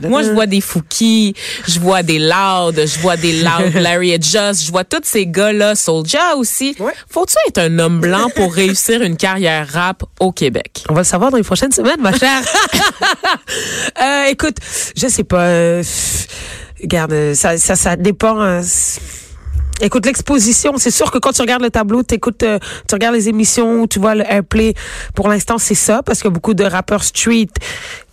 Moi, 0.07 0.23
je 0.23 0.31
vois 0.31 0.45
des 0.45 0.61
Fouki, 0.61 1.33
je 1.67 1.79
vois 1.79 2.03
des 2.03 2.19
Loud, 2.19 2.75
je 2.85 2.99
vois 2.99 3.17
des 3.17 3.41
Loud 3.43 3.73
Larry 3.75 4.11
et 4.11 4.19
Just, 4.21 4.65
je 4.65 4.71
vois 4.71 4.83
tous 4.83 5.01
ces 5.03 5.25
gars-là, 5.27 5.75
Soulja 5.75 6.35
aussi. 6.37 6.75
Ouais. 6.79 6.93
Faut-tu 7.09 7.35
être 7.47 7.57
un 7.59 7.79
homme 7.79 7.99
blanc 7.99 8.27
pour 8.35 8.53
réussir 8.55 9.01
une 9.01 9.17
carrière 9.17 9.67
rap 9.71 10.03
au 10.19 10.31
Québec? 10.31 10.83
On 10.89 10.93
va 10.93 11.01
le 11.01 11.05
savoir 11.05 11.31
dans 11.31 11.37
les 11.37 11.43
prochaines 11.43 11.71
semaines, 11.71 11.99
ma 12.01 12.13
chère. 12.17 12.41
euh, 14.01 14.25
écoute, 14.29 14.57
je 14.95 15.07
sais 15.07 15.23
pas. 15.23 15.45
euh, 15.45 15.83
regarde, 16.81 17.33
ça, 17.33 17.57
ça, 17.57 17.75
ça 17.75 17.95
dépend. 17.95 18.61
c- 18.63 18.99
Écoute, 19.81 20.05
l'exposition, 20.05 20.73
c'est 20.77 20.91
sûr 20.91 21.11
que 21.11 21.17
quand 21.17 21.31
tu 21.31 21.41
regardes 21.41 21.63
le 21.63 21.71
tableau, 21.71 22.03
t'écoutes, 22.03 22.43
euh, 22.43 22.59
tu 22.87 22.95
regardes 22.95 23.15
les 23.15 23.27
émissions, 23.27 23.87
tu 23.87 23.99
vois 23.99 24.15
le 24.15 24.23
airplay. 24.23 24.75
Pour 25.15 25.27
l'instant, 25.27 25.57
c'est 25.57 25.75
ça, 25.75 26.01
parce 26.03 26.19
qu'il 26.19 26.29
y 26.29 26.31
a 26.31 26.33
beaucoup 26.33 26.53
de 26.53 26.63
rappeurs 26.63 27.03
street 27.03 27.49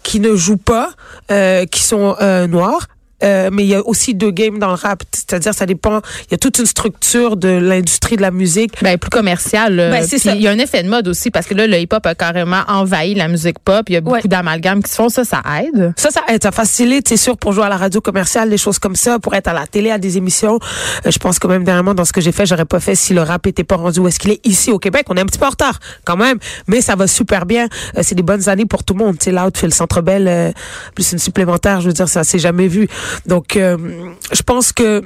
qui 0.03 0.21
ne 0.21 0.35
jouent 0.35 0.57
pas, 0.57 0.91
euh, 1.31 1.67
qui 1.67 1.83
sont 1.83 2.17
euh, 2.21 2.47
noirs. 2.47 2.89
Euh, 3.23 3.51
mais 3.53 3.65
il 3.65 3.69
y 3.69 3.75
a 3.75 3.87
aussi 3.87 4.15
deux 4.15 4.31
games 4.31 4.59
dans 4.59 4.69
le 4.69 4.75
rap, 4.75 5.03
c'est-à-dire 5.13 5.53
ça 5.55 5.67
dépend. 5.67 6.01
Il 6.29 6.33
y 6.33 6.35
a 6.35 6.39
toute 6.39 6.59
une 6.59 6.67
structure 6.67 7.37
de 7.37 7.49
l'industrie 7.49 8.17
de 8.17 8.23
la 8.23 8.31
musique. 8.31 8.73
Ben, 8.83 8.99
plus 8.99 9.11
commercial. 9.11 9.75
là. 9.77 9.91
Ben. 9.91 10.07
Il 10.35 10.41
y 10.43 10.49
a 10.49 10.51
un 10.51 10.59
effet 10.59 10.83
de 10.83 10.89
mode 10.89 11.09
aussi 11.09 11.31
parce 11.31 11.47
que 11.47 11.55
là, 11.55 11.67
le 11.67 11.79
hip-hop 11.79 12.05
a 12.07 12.15
carrément 12.15 12.63
envahi 12.69 13.15
la 13.15 13.29
musique 13.29 13.59
pop. 13.59 13.85
Il 13.89 13.93
y 13.95 13.97
a 13.97 14.01
beaucoup 14.01 14.17
Ouais. 14.17 14.23
d'amalgames 14.25 14.83
qui 14.83 14.91
se 14.91 14.97
font. 14.97 15.09
Ça, 15.09 15.25
ça 15.25 15.43
aide? 15.63 15.93
Ça, 15.97 16.11
ça 16.11 16.21
aide, 16.29 16.43
ça 16.43 16.51
facilite, 16.53 17.09
c'est 17.09 17.17
sûr, 17.17 17.37
pour 17.37 17.53
jouer 17.53 17.65
à 17.65 17.69
la 17.69 17.77
radio 17.77 18.01
commerciale, 18.01 18.51
des 18.51 18.59
choses 18.59 18.79
comme 18.79 18.97
ça, 18.97 19.19
pour 19.19 19.35
être 19.35 19.49
à 19.49 19.53
la 19.53 19.67
télé, 19.67 19.91
à 19.91 19.99
des 19.99 20.17
émissions. 20.17 20.59
Euh, 21.07 21.11
je 21.11 21.19
pense 21.19 21.39
que 21.39 21.47
même 21.47 21.65
dernièrement, 21.65 21.95
dans 21.95 22.05
ce 22.05 22.13
que 22.13 22.21
j'ai 22.21 22.33
fait, 22.33 22.47
j'aurais 22.47 22.65
pas 22.65 22.81
fait 22.81 22.95
si 22.95 23.15
le 23.15 23.23
rap 23.23 23.47
était 23.47 23.65
pas 23.65 23.77
rendu 23.77 24.01
où 24.01 24.09
est-ce 24.09 24.19
qu'il 24.19 24.31
est 24.31 24.47
ici 24.47 24.71
au 24.71 24.79
Québec. 24.79 25.05
On 25.09 25.17
est 25.17 25.21
un 25.21 25.27
petit 25.27 25.39
peu 25.39 25.47
en 25.47 25.51
retard, 25.51 25.79
quand 26.05 26.17
même, 26.17 26.39
mais 26.67 26.81
ça 26.81 26.97
va 26.97 27.07
super 27.07 27.47
bien. 27.47 27.67
Euh, 27.97 28.01
c'est 28.03 28.15
des 28.15 28.23
bonnes 28.23 28.49
années 28.49 28.67
pour 28.67 28.85
tout 28.85 28.95
le 28.95 29.05
monde. 29.05 29.19
Tu 29.19 29.27
sais, 29.27 29.33
l'out 29.33 29.57
fait 29.57 29.67
le 29.67 29.73
Centre 29.73 30.01
Bell, 30.01 30.27
euh, 30.29 30.53
plus 30.95 31.13
une 31.13 31.19
supplémentaire, 31.19 31.81
je 31.81 31.89
veux 31.89 31.93
dire, 31.93 32.09
ça 32.09 32.25
s'est 32.25 32.39
jamais 32.39 32.69
vu. 32.69 32.89
Donc, 33.27 33.57
euh, 33.57 33.77
je 34.33 34.43
pense 34.43 34.73
que 34.73 35.03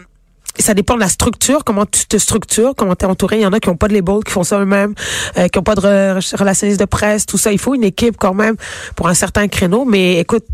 ça 0.58 0.72
dépend 0.72 0.94
de 0.94 1.00
la 1.00 1.08
structure, 1.08 1.64
comment 1.64 1.84
tu 1.84 2.06
te 2.06 2.16
structures, 2.16 2.74
comment 2.76 2.94
tu 2.94 3.04
es 3.04 3.08
entouré. 3.08 3.38
Il 3.38 3.42
y 3.42 3.46
en 3.46 3.52
a 3.52 3.58
qui 3.58 3.68
ont 3.70 3.76
pas 3.76 3.88
de 3.88 3.94
label, 3.94 4.22
qui 4.24 4.30
font 4.30 4.44
ça 4.44 4.60
eux-mêmes, 4.60 4.94
euh, 5.36 5.48
qui 5.48 5.58
ont 5.58 5.62
pas 5.64 5.74
de 5.74 5.80
re- 5.80 6.36
relationniste 6.36 6.78
de 6.78 6.84
presse, 6.84 7.26
tout 7.26 7.38
ça. 7.38 7.50
Il 7.50 7.58
faut 7.58 7.74
une 7.74 7.82
équipe 7.82 8.16
quand 8.18 8.34
même 8.34 8.54
pour 8.94 9.08
un 9.08 9.14
certain 9.14 9.48
créneau. 9.48 9.84
Mais 9.84 10.20
écoute, 10.20 10.44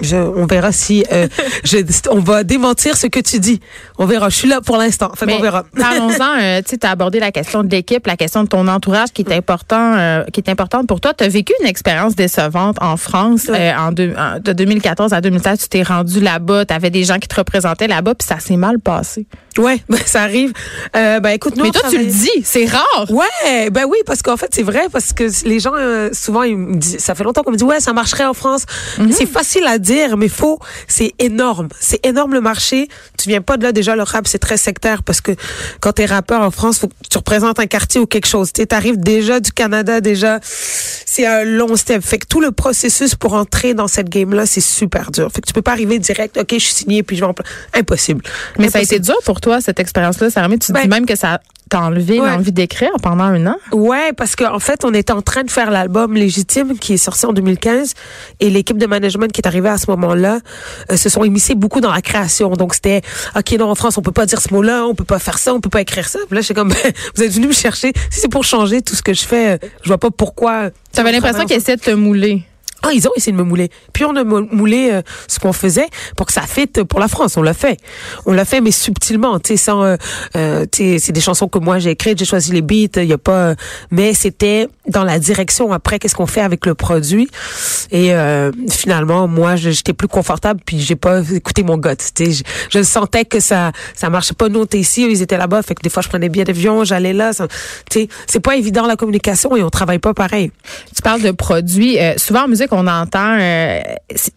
je, 0.00 0.16
on 0.16 0.46
verra 0.46 0.72
si 0.72 1.04
euh, 1.12 1.28
je, 1.64 1.78
on 2.10 2.20
va 2.20 2.44
démentir 2.44 2.96
ce 2.96 3.06
que 3.06 3.20
tu 3.20 3.38
dis. 3.40 3.60
On 3.98 4.06
verra. 4.06 4.28
Je 4.28 4.36
suis 4.36 4.48
là 4.48 4.60
pour 4.60 4.76
l'instant. 4.76 5.10
Fait 5.16 5.26
qu'on 5.26 5.40
verra. 5.40 5.64
Parlons-en, 5.76 6.40
euh, 6.40 6.60
tu 6.66 6.76
as 6.82 6.90
abordé 6.90 7.20
la 7.20 7.32
question 7.32 7.62
de 7.64 7.70
l'équipe, 7.70 8.06
la 8.06 8.16
question 8.16 8.42
de 8.44 8.48
ton 8.48 8.66
entourage 8.68 9.10
qui 9.12 9.22
est 9.22 9.32
important, 9.32 9.94
euh, 9.96 10.24
qui 10.32 10.40
est 10.40 10.50
importante 10.50 10.86
pour 10.86 11.00
toi. 11.00 11.14
Tu 11.14 11.24
as 11.24 11.28
vécu 11.28 11.52
une 11.60 11.66
expérience 11.66 12.14
décevante 12.14 12.76
en 12.80 12.96
France 12.96 13.46
Ouais. 13.48 13.72
euh, 13.72 13.78
en 13.78 13.88
en- 13.88 14.40
de 14.40 14.52
2014 14.52 15.12
à 15.12 15.20
2016. 15.20 15.60
Tu 15.62 15.68
t'es 15.68 15.82
rendu 15.82 16.20
là-bas, 16.20 16.64
tu 16.64 16.74
avais 16.74 16.90
des 16.90 17.04
gens 17.04 17.18
qui 17.18 17.28
te 17.28 17.34
représentaient 17.36 17.88
là-bas, 17.88 18.14
puis 18.14 18.26
ça 18.26 18.38
s'est 18.40 18.56
mal 18.56 18.78
passé. 18.78 19.26
Ouais, 19.58 19.82
ben, 19.88 19.98
ça 20.06 20.22
arrive. 20.22 20.52
Euh, 20.96 21.20
ben 21.20 21.30
écoute, 21.30 21.56
nous, 21.56 21.64
Mais 21.64 21.70
toi, 21.70 21.82
tu 21.90 21.98
le 21.98 22.04
dis, 22.04 22.42
c'est 22.44 22.66
rare. 22.66 23.06
Ouais, 23.10 23.70
ben 23.70 23.84
oui, 23.88 23.98
parce 24.06 24.22
qu'en 24.22 24.36
fait, 24.36 24.50
c'est 24.52 24.62
vrai, 24.62 24.86
parce 24.92 25.12
que 25.12 25.24
les 25.46 25.60
gens, 25.60 25.74
euh, 25.76 26.10
souvent, 26.12 26.42
ils 26.44 26.56
me 26.56 26.76
disent, 26.76 26.98
ça 26.98 27.14
fait 27.14 27.24
longtemps 27.24 27.42
qu'on 27.42 27.52
me 27.52 27.56
dit, 27.56 27.64
ouais, 27.64 27.80
ça 27.80 27.92
marcherait 27.92 28.24
en 28.24 28.34
France. 28.34 28.64
C'est 29.10 29.26
facile 29.26 29.66
à 29.66 29.78
dire, 29.78 30.16
mais 30.16 30.28
faux, 30.28 30.58
c'est 30.86 31.12
énorme. 31.18 31.68
C'est 31.80 32.04
énorme 32.06 32.34
le 32.34 32.40
marché. 32.40 32.88
Tu 33.18 33.28
viens 33.28 33.40
pas 33.40 33.56
de 33.56 33.64
là, 33.64 33.72
déjà, 33.72 33.96
le 33.96 34.02
rap, 34.02 34.26
c'est 34.28 34.38
très 34.38 34.56
sectaire, 34.56 35.02
parce 35.02 35.20
que 35.20 35.32
quand 35.80 35.92
t'es 35.92 36.06
rappeur 36.06 36.40
en 36.42 36.50
France, 36.50 36.78
faut 36.78 36.88
que 36.88 36.94
tu 37.10 37.18
représentes 37.18 37.58
un 37.58 37.66
quartier 37.66 38.00
ou 38.00 38.06
quelque 38.06 38.26
chose. 38.26 38.52
Tu 38.52 38.64
arrives 38.70 38.98
déjà 38.98 39.40
du 39.40 39.52
Canada, 39.52 40.00
déjà, 40.00 40.38
c'est 40.42 41.26
un 41.26 41.44
long 41.44 41.76
step. 41.76 42.02
Fait 42.02 42.18
que 42.18 42.26
tout 42.26 42.40
le 42.40 42.52
processus 42.52 43.14
pour 43.14 43.34
entrer 43.34 43.74
dans 43.74 43.88
cette 43.88 44.08
game-là, 44.08 44.46
c'est 44.46 44.60
super 44.60 45.10
dur. 45.10 45.30
Fait 45.32 45.40
que 45.40 45.46
tu 45.46 45.52
peux 45.52 45.62
pas 45.62 45.72
arriver 45.72 45.98
direct, 45.98 46.36
ok, 46.36 46.46
je 46.52 46.58
suis 46.58 46.74
signé, 46.74 47.02
puis 47.02 47.16
je 47.16 47.22
vais 47.22 47.26
en 47.26 47.34
Impossible. 47.74 48.22
Mais 48.58 48.70
ça 48.70 48.78
a 48.78 48.82
été 48.82 48.98
dur 48.98 49.16
pour 49.24 49.40
toi, 49.40 49.47
cette 49.60 49.80
expérience-là, 49.80 50.30
Sarah. 50.30 50.48
Tu 50.58 50.72
Ben- 50.72 50.82
dis 50.82 50.88
même 50.88 51.06
que 51.06 51.16
ça 51.16 51.40
t'a 51.68 51.82
enlevé 51.82 52.18
Ouais. 52.18 52.30
l'envie 52.30 52.52
d'écrire 52.52 52.90
pendant 53.02 53.24
un 53.24 53.46
an? 53.46 53.56
Ouais, 53.72 54.12
parce 54.14 54.36
qu'en 54.36 54.54
en 54.54 54.58
fait, 54.58 54.84
on 54.86 54.94
était 54.94 55.12
en 55.12 55.20
train 55.20 55.42
de 55.42 55.50
faire 55.50 55.70
l'album 55.70 56.14
Légitime 56.14 56.78
qui 56.78 56.94
est 56.94 56.98
sorti 56.98 57.26
en 57.26 57.32
2015 57.34 57.92
et 58.40 58.48
l'équipe 58.48 58.78
de 58.78 58.86
management 58.86 59.30
qui 59.30 59.40
est 59.42 59.46
arrivée 59.46 59.68
à 59.68 59.76
ce 59.76 59.84
moment-là 59.90 60.38
euh, 60.90 60.96
se 60.96 61.08
sont 61.10 61.24
immiscés 61.24 61.54
beaucoup 61.54 61.80
dans 61.82 61.92
la 61.92 62.00
création. 62.00 62.50
Donc 62.52 62.74
c'était 62.74 63.02
OK, 63.36 63.52
non 63.58 63.70
en 63.70 63.74
France, 63.74 63.98
on 63.98 64.02
peut 64.02 64.12
pas 64.12 64.24
dire 64.24 64.40
ce 64.40 64.52
mot-là, 64.54 64.86
on 64.86 64.94
peut 64.94 65.04
pas 65.04 65.18
faire 65.18 65.38
ça, 65.38 65.52
on 65.52 65.60
peut 65.60 65.68
pas 65.68 65.82
écrire 65.82 66.08
ça. 66.08 66.20
Puis 66.26 66.36
là, 66.36 66.40
j'étais 66.40 66.54
comme 66.54 66.68
ben, 66.70 66.92
vous 67.16 67.22
êtes 67.22 67.32
venu 67.32 67.48
me 67.48 67.52
chercher, 67.52 67.92
si 68.10 68.20
c'est 68.20 68.28
pour 68.28 68.44
changer 68.44 68.80
tout 68.80 68.94
ce 68.94 69.02
que 69.02 69.12
je 69.12 69.22
fais, 69.24 69.50
euh, 69.50 69.58
je 69.82 69.88
vois 69.88 69.98
pas 69.98 70.10
pourquoi. 70.10 70.70
Tu 70.94 71.00
avais 71.00 71.12
l'impression 71.12 71.44
qu'ils 71.44 71.56
essayaient 71.56 71.76
de 71.76 71.82
te 71.82 71.90
mouler. 71.90 72.44
Ah, 72.82 72.90
ils 72.92 73.06
ont 73.08 73.12
essayé 73.16 73.32
de 73.32 73.36
me 73.36 73.42
mouler. 73.42 73.70
Puis 73.92 74.04
on 74.04 74.14
a 74.14 74.22
mou- 74.22 74.46
moulé 74.52 74.90
euh, 74.92 75.02
ce 75.26 75.40
qu'on 75.40 75.52
faisait 75.52 75.88
pour 76.16 76.26
que 76.26 76.32
ça 76.32 76.42
fitte 76.42 76.84
pour 76.84 77.00
la 77.00 77.08
France. 77.08 77.36
On 77.36 77.42
l'a 77.42 77.54
fait. 77.54 77.76
On 78.24 78.32
l'a 78.32 78.44
fait, 78.44 78.60
mais 78.60 78.70
subtilement, 78.70 79.38
tu 79.40 79.48
sais, 79.48 79.56
sans, 79.56 79.82
euh, 79.82 79.96
euh, 80.36 80.64
c'est 80.76 81.10
des 81.12 81.20
chansons 81.20 81.48
que 81.48 81.58
moi 81.58 81.78
j'ai 81.80 81.90
écrites, 81.90 82.18
j'ai 82.18 82.24
choisi 82.24 82.52
les 82.52 82.62
beats, 82.62 83.00
il 83.02 83.04
y 83.08 83.12
a 83.12 83.18
pas, 83.18 83.54
mais 83.90 84.14
c'était 84.14 84.68
dans 84.86 85.02
la 85.04 85.18
direction 85.18 85.72
après 85.72 85.98
qu'est-ce 85.98 86.14
qu'on 86.14 86.26
fait 86.26 86.40
avec 86.40 86.66
le 86.66 86.74
produit. 86.74 87.28
Et 87.90 88.14
euh, 88.14 88.52
finalement, 88.70 89.26
moi, 89.26 89.56
j'étais 89.56 89.92
plus 89.92 90.08
confortable, 90.08 90.60
puis 90.64 90.80
j'ai 90.80 90.96
pas 90.96 91.20
écouté 91.30 91.62
mon 91.64 91.78
gut. 91.78 91.90
Tu 92.14 92.32
sais, 92.32 92.44
je, 92.70 92.82
sentais 92.82 93.24
que 93.24 93.40
ça, 93.40 93.72
ça 93.94 94.08
marchait 94.08 94.34
pas. 94.34 94.48
Nous, 94.48 94.60
on 94.60 94.64
était 94.64 94.78
ici, 94.78 95.06
ils 95.10 95.20
étaient 95.22 95.36
là-bas, 95.36 95.62
fait 95.62 95.74
que 95.74 95.82
des 95.82 95.90
fois, 95.90 96.02
je 96.02 96.08
prenais 96.08 96.28
bien 96.28 96.44
d'avion, 96.44 96.84
j'allais 96.84 97.12
là. 97.12 97.32
Tu 97.34 97.44
sais, 97.90 98.08
c'est 98.26 98.40
pas 98.40 98.56
évident 98.56 98.86
la 98.86 98.96
communication 98.96 99.56
et 99.56 99.62
on 99.62 99.70
travaille 99.70 99.98
pas 99.98 100.14
pareil. 100.14 100.52
Tu 100.94 101.02
parles 101.02 101.22
de 101.22 101.32
produits. 101.32 101.98
Euh, 101.98 102.14
souvent 102.16 102.44
en 102.44 102.48
musique, 102.48 102.67
qu'on 102.68 102.86
entend, 102.86 103.38
euh, 103.40 103.80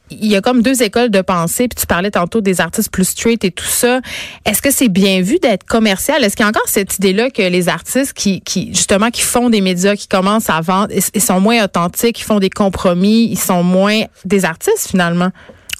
il 0.10 0.28
y 0.28 0.36
a 0.36 0.42
comme 0.42 0.62
deux 0.62 0.82
écoles 0.82 1.10
de 1.10 1.22
pensée, 1.22 1.68
puis 1.68 1.80
tu 1.80 1.86
parlais 1.86 2.12
tantôt 2.12 2.42
des 2.42 2.62
artistes 2.62 2.92
plus 2.92 3.06
straight 3.06 3.44
et 3.44 3.52
tout 3.52 3.66
ça. 3.66 4.02
Est-ce 4.46 4.62
que 4.62 4.72
c'est 4.72 4.90
bien 4.90 5.22
vu 5.22 5.40
d'être 5.40 5.66
commercial? 5.66 6.24
Est-ce 6.24 6.36
qu'il 6.36 6.44
y 6.44 6.48
a 6.48 6.50
encore 6.50 6.68
cette 6.68 6.98
idée-là 6.98 7.30
que 7.30 7.42
les 7.42 7.70
artistes 7.70 8.14
qui, 8.14 8.42
justement, 8.74 9.10
qui 9.10 9.22
font 9.22 9.50
des 9.50 9.62
médias, 9.62 9.96
qui 9.96 10.08
commencent 10.08 10.50
à 10.50 10.62
vendre, 10.62 10.90
ils, 10.96 11.04
ils 11.14 11.22
sont 11.22 11.40
moins 11.40 11.64
authentiques, 11.64 12.20
ils 12.20 12.26
font 12.26 12.40
des 12.40 12.50
compromis, 12.50 13.26
ils 13.32 13.40
sont 13.40 13.64
moins 13.64 14.04
des 14.26 14.46
artistes, 14.46 14.88
finalement? 14.90 15.32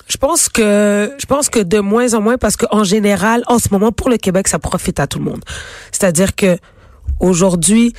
Je 0.08 0.18
pense 0.18 0.50
que 0.50 1.14
je 1.18 1.26
pense 1.26 1.48
que 1.48 1.60
de 1.60 1.80
moins 1.80 2.14
en 2.14 2.22
moins 2.22 2.38
parce 2.38 2.58
qu'en 2.58 2.84
général, 2.84 3.44
en 3.48 3.60
ce 3.60 3.70
moment 3.72 3.94
pour 3.94 4.10
le 4.10 4.18
Québec, 4.18 4.50
ça 4.50 4.60
profite 4.60 5.00
à 5.00 5.08
tout 5.08 5.20
le 5.20 5.26
monde. 5.26 5.42
C'est-à-dire 5.94 6.36
que 6.36 6.58
aujourd'hui, 7.22 7.94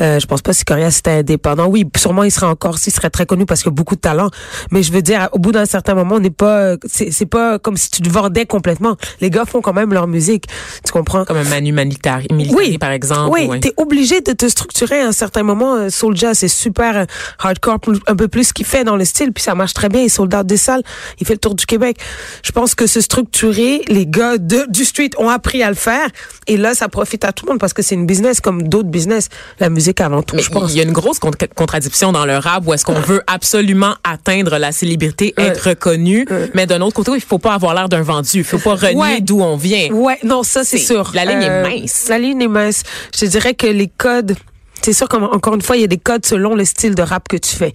euh, 0.00 0.18
je 0.20 0.26
pense 0.26 0.42
pas 0.42 0.52
si 0.52 0.64
Corias 0.64 0.96
était 0.98 1.10
indépendant. 1.10 1.66
Oui, 1.66 1.86
sûrement 1.96 2.22
il 2.22 2.30
serait 2.30 2.46
encore, 2.46 2.78
s'il 2.78 2.92
serait 2.92 3.10
très 3.10 3.26
connu 3.26 3.46
parce 3.46 3.62
qu'il 3.62 3.70
a 3.70 3.72
beaucoup 3.74 3.96
de 3.96 4.00
talent. 4.00 4.30
Mais 4.70 4.82
je 4.82 4.92
veux 4.92 5.02
dire, 5.02 5.28
au 5.32 5.38
bout 5.38 5.52
d'un 5.52 5.64
certain 5.64 5.94
moment, 5.94 6.16
on 6.16 6.20
n'est 6.20 6.30
pas, 6.30 6.74
c'est 6.86 7.26
pas 7.26 7.58
comme 7.58 7.76
si 7.76 7.90
tu 7.90 8.02
te 8.02 8.08
vendais 8.08 8.46
complètement. 8.46 8.96
Les 9.20 9.30
gars 9.30 9.44
font 9.44 9.60
quand 9.60 9.72
même 9.72 9.92
leur 9.92 10.06
musique. 10.06 10.46
Tu 10.84 10.92
comprends? 10.92 11.24
Comme 11.24 11.36
un 11.36 11.44
Manu 11.44 11.72
Militari, 11.72 12.28
Militari, 12.32 12.78
par 12.78 12.90
exemple. 12.90 13.30
Oui, 13.32 13.46
ouais. 13.46 13.60
t'es 13.60 13.72
obligé 13.76 14.20
de 14.20 14.32
te 14.32 14.48
structurer 14.48 15.00
à 15.00 15.08
un 15.08 15.12
certain 15.12 15.42
moment. 15.42 15.74
Euh, 15.76 15.88
Soulja, 15.90 16.34
c'est 16.34 16.48
super 16.48 16.96
euh, 16.96 17.04
hardcore, 17.38 17.78
un 18.06 18.16
peu 18.16 18.28
plus 18.28 18.48
ce 18.48 18.52
qu'il 18.52 18.66
fait 18.66 18.84
dans 18.84 18.96
le 18.96 19.04
style, 19.04 19.32
puis 19.32 19.42
ça 19.42 19.54
marche 19.54 19.74
très 19.74 19.88
bien. 19.88 20.02
Il 20.02 20.10
sold 20.10 20.34
out 20.34 20.46
des 20.46 20.56
salles, 20.56 20.82
il 21.20 21.26
fait 21.26 21.34
le 21.34 21.38
tour 21.40 21.54
du 21.54 21.66
Québec. 21.66 21.98
Je 22.42 22.52
pense 22.52 22.74
que 22.74 22.86
se 22.86 23.00
structurer, 23.00 23.82
les 23.88 24.06
gars 24.06 24.38
de, 24.38 24.66
du 24.68 24.84
street 24.84 25.10
ont 25.18 25.28
appris 25.28 25.62
à 25.62 25.68
le 25.68 25.76
faire, 25.76 26.08
et 26.46 26.56
là, 26.56 26.74
ça 26.74 26.88
profite 26.88 27.24
à 27.24 27.32
tout 27.32 27.46
le 27.46 27.52
monde 27.52 27.60
parce 27.60 27.72
que 27.72 27.82
c'est 27.82 27.94
une 27.94 28.06
business 28.06 28.40
comme 28.40 28.64
d'autres 28.64 28.88
business. 28.88 29.28
La 29.60 29.70
musique 29.70 29.85
avant 30.00 30.22
tout, 30.22 30.36
Mais 30.36 30.42
je 30.42 30.50
pense. 30.50 30.72
il 30.72 30.76
y 30.76 30.80
a 30.80 30.82
une 30.84 30.92
grosse 30.92 31.18
con- 31.18 31.30
contradiction 31.54 32.12
dans 32.12 32.24
le 32.26 32.36
rap 32.38 32.62
où 32.66 32.74
est-ce 32.74 32.84
qu'on 32.84 32.94
veut 33.00 33.22
absolument 33.26 33.94
atteindre 34.04 34.58
la 34.58 34.72
célébrité, 34.72 35.34
être 35.38 35.68
reconnu, 35.70 36.26
mais 36.54 36.66
d'un 36.66 36.80
autre 36.80 36.94
côté, 36.94 37.12
il 37.14 37.20
faut 37.20 37.38
pas 37.38 37.54
avoir 37.54 37.74
l'air 37.74 37.88
d'un 37.88 38.02
vendu, 38.02 38.28
il 38.38 38.44
faut 38.44 38.58
pas 38.58 38.74
renier 38.74 38.94
Ouais. 38.96 39.20
d'où 39.20 39.40
on 39.40 39.56
vient. 39.56 39.88
Ouais, 39.92 40.18
non, 40.24 40.42
ça 40.42 40.64
c'est 40.64 40.78
sûr. 40.78 41.00
Euh, 41.08 41.12
la 41.14 41.24
ligne 41.24 41.42
est 41.42 41.62
mince. 41.62 42.06
La 42.08 42.18
ligne 42.18 42.42
est 42.42 42.48
mince. 42.48 42.82
Je 43.14 43.20
te 43.20 43.24
dirais 43.26 43.54
que 43.54 43.66
les 43.66 43.88
codes. 43.88 44.34
C'est 44.82 44.92
sûr 44.92 45.08
qu'encore 45.08 45.54
une 45.54 45.62
fois, 45.62 45.76
il 45.76 45.80
y 45.80 45.84
a 45.84 45.88
des 45.88 45.96
codes 45.96 46.24
selon 46.24 46.54
le 46.54 46.64
style 46.64 46.94
de 46.94 47.02
rap 47.02 47.26
que 47.28 47.36
tu 47.36 47.56
fais. 47.56 47.72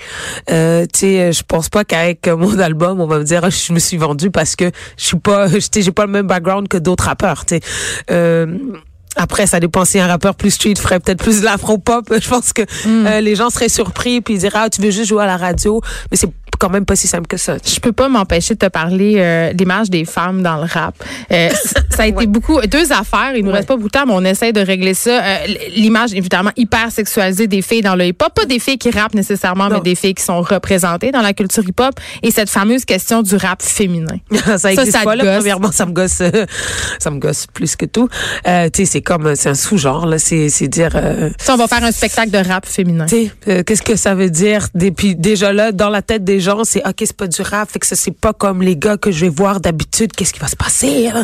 Euh, 0.50 0.86
tu 0.94 1.00
sais, 1.00 1.34
je 1.34 1.44
pense 1.46 1.68
pas 1.68 1.84
qu'avec 1.84 2.28
mon 2.28 2.58
album, 2.60 3.02
on 3.02 3.08
va 3.08 3.18
me 3.20 3.24
dire, 3.26 3.50
je 3.50 3.74
me 3.74 3.80
suis 3.80 3.98
vendu 3.98 4.32
parce 4.32 4.56
que 4.56 4.72
je 4.98 5.06
suis 5.06 5.18
pas, 5.20 5.48
j'ai 5.76 5.92
pas 5.92 6.06
le 6.06 6.12
même 6.12 6.28
background 6.28 6.68
que 6.70 6.78
d'autres 6.78 7.06
rappeurs. 7.06 7.46
Tu 7.46 7.56
sais. 7.56 7.62
Euh, 8.12 8.56
après, 9.16 9.46
ça 9.46 9.60
dépend 9.60 9.84
si 9.84 10.00
un 10.00 10.08
rappeur 10.08 10.36
plus 10.36 10.52
street 10.52 10.76
ferait 10.78 11.00
peut-être 11.00 11.22
plus 11.22 11.42
de 11.42 11.46
l'afro-pop. 11.46 12.06
Je 12.22 12.30
pense 12.30 12.54
que 12.54 12.62
euh, 12.88 13.20
les 13.20 13.36
gens 13.36 13.50
seraient 13.50 13.70
surpris 13.70 14.22
puis 14.22 14.36
ils 14.36 14.40
diraient, 14.40 14.60
ah, 14.64 14.70
tu 14.70 14.82
veux 14.82 14.92
juste 14.92 15.10
jouer 15.10 15.24
à 15.24 15.28
la 15.28 15.38
radio. 15.38 15.82
Mais 16.10 16.18
c'est 16.18 16.30
quand 16.62 16.70
même 16.70 16.86
pas 16.86 16.96
si 16.96 17.08
simple 17.08 17.26
que 17.26 17.38
ça. 17.38 17.58
Je 17.66 17.80
peux 17.80 17.92
pas 17.92 18.08
m'empêcher 18.08 18.54
de 18.54 18.60
te 18.60 18.68
parler 18.68 19.16
euh, 19.18 19.52
l'image 19.54 19.90
des 19.90 20.06
femmes 20.06 20.44
dans 20.44 20.58
le 20.58 20.68
rap. 20.72 20.94
Euh, 21.32 21.50
ça 21.90 22.04
a 22.04 22.06
été 22.06 22.28
beaucoup 22.28 22.62
deux 22.62 22.92
affaires. 22.92 23.32
Il 23.36 23.44
nous 23.44 23.52
reste 23.52 23.68
pas 23.68 23.76
beaucoup 23.76 23.88
de 23.88 23.94
temps, 23.94 24.06
mais 24.06 24.14
on 24.16 24.24
essaie 24.24 24.54
de 24.54 24.62
régler 24.62 24.94
ça. 24.94 25.24
Euh, 25.24 25.38
l'image 25.76 26.14
évidemment 26.14 26.52
hyper 26.56 26.92
sexualisée 26.92 27.48
des 27.48 27.64
filles 27.64 27.82
dans 27.82 27.96
le 27.96 28.06
hip-hop, 28.06 28.32
pas 28.36 28.46
des 28.46 28.60
filles 28.60 28.78
qui 28.78 28.92
rappent 28.92 29.16
nécessairement, 29.16 29.70
Non. 29.70 29.78
mais 29.78 29.82
des 29.82 29.96
filles 29.96 30.14
qui 30.14 30.24
sont 30.24 30.40
représentées 30.42 31.10
dans 31.10 31.22
la 31.22 31.34
culture 31.34 31.64
hip-hop. 31.68 31.96
Et 32.22 32.30
cette 32.30 32.50
fameuse 32.52 32.86
question 32.86 33.24
du 33.24 33.36
rap 33.38 33.64
féminin. 33.64 34.18
ça 34.58 34.72
existe 34.72 34.92
ça 34.92 35.00
te 35.00 35.06
pas 35.06 35.16
là. 35.16 35.24
gosse. 35.24 35.38
Premièrement, 35.38 35.72
ça 35.72 35.88
me 35.88 35.94
gosse, 35.94 36.22
euh, 36.22 36.46
ça 37.00 37.10
me 37.10 37.18
gosse 37.18 37.48
plus 37.52 37.76
que 37.76 37.86
tout. 37.88 38.08
Tu 38.46 38.52
sais, 38.76 38.86
c'est 38.86 39.02
comme, 39.02 39.36
c'est 39.36 39.50
un 39.50 39.56
sous-genre 39.56 40.06
là. 40.06 40.20
C'est, 40.20 40.50
c'est 40.50 40.68
dire, 40.68 40.92
Ça, 41.40 41.56
on 41.56 41.58
va 41.58 41.68
faire 41.68 41.84
un 41.84 41.92
spectacle 41.92 42.30
de 42.30 42.38
rap 42.38 42.68
féminin. 42.68 43.08
tu 43.08 43.32
sais, 43.48 43.64
qu'est-ce 43.64 43.82
que 43.82 43.96
ça 43.96 44.14
veut 44.14 44.30
dire? 44.30 44.68
Et 44.80 44.92
puis 44.92 45.16
déjà 45.16 45.52
là, 45.54 45.72
dans 45.72 45.90
la 45.90 46.04
tête 46.04 46.24
des 46.24 46.40
gens, 46.40 46.51
c'est 46.64 46.86
ok, 46.88 46.96
c'est 47.00 47.16
pas 47.16 47.28
du 47.28 47.42
rap, 47.42 47.72
fait 47.72 47.80
que 47.80 47.88
ça 47.88 47.96
c'est 47.96 48.12
pas 48.12 48.34
comme 48.34 48.62
les 48.62 48.76
gars 48.76 48.98
que 48.98 49.12
je 49.12 49.26
vais 49.26 49.30
voir 49.30 49.60
d'habitude. 49.60 50.12
Qu'est-ce 50.14 50.34
qui 50.34 50.40
va 50.40 50.48
se 50.48 50.56
passer 50.56 51.08
hein? 51.08 51.24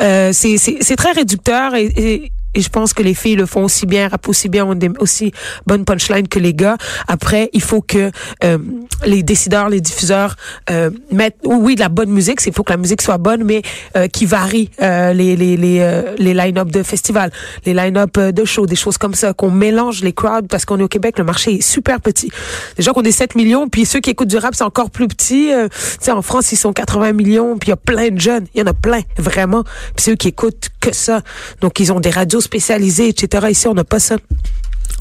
euh, 0.00 0.30
C'est, 0.32 0.96
très 0.96 1.12
réducteur 1.12 1.74
et 1.74 2.32
et 2.54 2.60
je 2.60 2.68
pense 2.70 2.92
que 2.92 3.02
les 3.02 3.14
filles 3.14 3.36
le 3.36 3.46
font 3.46 3.64
aussi 3.64 3.86
bien, 3.86 4.08
rappent 4.08 4.28
aussi 4.28 4.48
bien, 4.48 4.64
ont 4.64 4.78
aussi 5.00 5.32
bonnes 5.66 5.84
punchlines 5.84 6.28
que 6.28 6.38
les 6.38 6.54
gars. 6.54 6.76
Après, 7.06 7.50
il 7.52 7.62
faut 7.62 7.82
que 7.82 8.10
euh, 8.44 8.58
les 9.04 9.22
décideurs, 9.22 9.68
les 9.68 9.80
diffuseurs 9.80 10.36
euh, 10.70 10.90
mettent, 11.12 11.36
oui, 11.44 11.74
de 11.74 11.80
la 11.80 11.88
bonne 11.88 12.10
musique. 12.10 12.40
Il 12.46 12.52
faut 12.52 12.62
que 12.62 12.72
la 12.72 12.78
musique 12.78 13.02
soit 13.02 13.18
bonne, 13.18 13.44
mais 13.44 13.62
euh, 13.96 14.08
qui 14.08 14.26
varie 14.26 14.70
euh, 14.80 15.12
les 15.12 15.36
les 15.36 15.56
les, 15.56 15.80
euh, 15.80 16.14
les 16.18 16.34
line-up 16.34 16.70
de 16.70 16.82
festivals, 16.82 17.30
les 17.66 17.74
line-up 17.74 18.16
euh, 18.16 18.32
de 18.32 18.44
shows, 18.44 18.66
des 18.66 18.76
choses 18.76 18.98
comme 18.98 19.14
ça, 19.14 19.34
qu'on 19.34 19.50
mélange 19.50 20.02
les 20.02 20.12
crowds 20.12 20.48
parce 20.48 20.64
qu'on 20.64 20.78
est 20.78 20.82
au 20.82 20.88
Québec, 20.88 21.18
le 21.18 21.24
marché 21.24 21.54
est 21.56 21.60
super 21.60 22.00
petit. 22.00 22.30
Déjà 22.76 22.92
qu'on 22.92 23.02
est 23.02 23.12
7 23.12 23.34
millions, 23.34 23.68
puis 23.68 23.84
ceux 23.84 24.00
qui 24.00 24.10
écoutent 24.10 24.28
du 24.28 24.38
rap, 24.38 24.54
c'est 24.54 24.64
encore 24.64 24.90
plus 24.90 25.08
petit. 25.08 25.50
Tu 25.52 25.78
sais, 26.00 26.12
en 26.12 26.22
France, 26.22 26.52
ils 26.52 26.56
sont 26.56 26.72
80 26.72 27.12
millions, 27.12 27.58
puis 27.58 27.68
il 27.68 27.70
y 27.70 27.72
a 27.72 27.76
plein 27.76 28.08
de 28.08 28.20
jeunes. 28.20 28.46
Il 28.54 28.60
y 28.60 28.62
en 28.62 28.66
a 28.66 28.74
plein, 28.74 29.00
vraiment. 29.16 29.64
Puis 29.64 30.04
c'est 30.04 30.12
eux 30.12 30.16
qui 30.16 30.28
écoutent 30.28 30.70
que 30.80 30.94
ça. 30.94 31.22
Donc, 31.60 31.80
ils 31.80 31.92
ont 31.92 32.00
des 32.00 32.10
radios 32.10 32.37
spécialisées, 32.40 33.08
etc. 33.08 33.46
Ici, 33.50 33.68
on 33.68 33.74
n'a 33.74 33.84
pas 33.84 33.98
ça. 33.98 34.16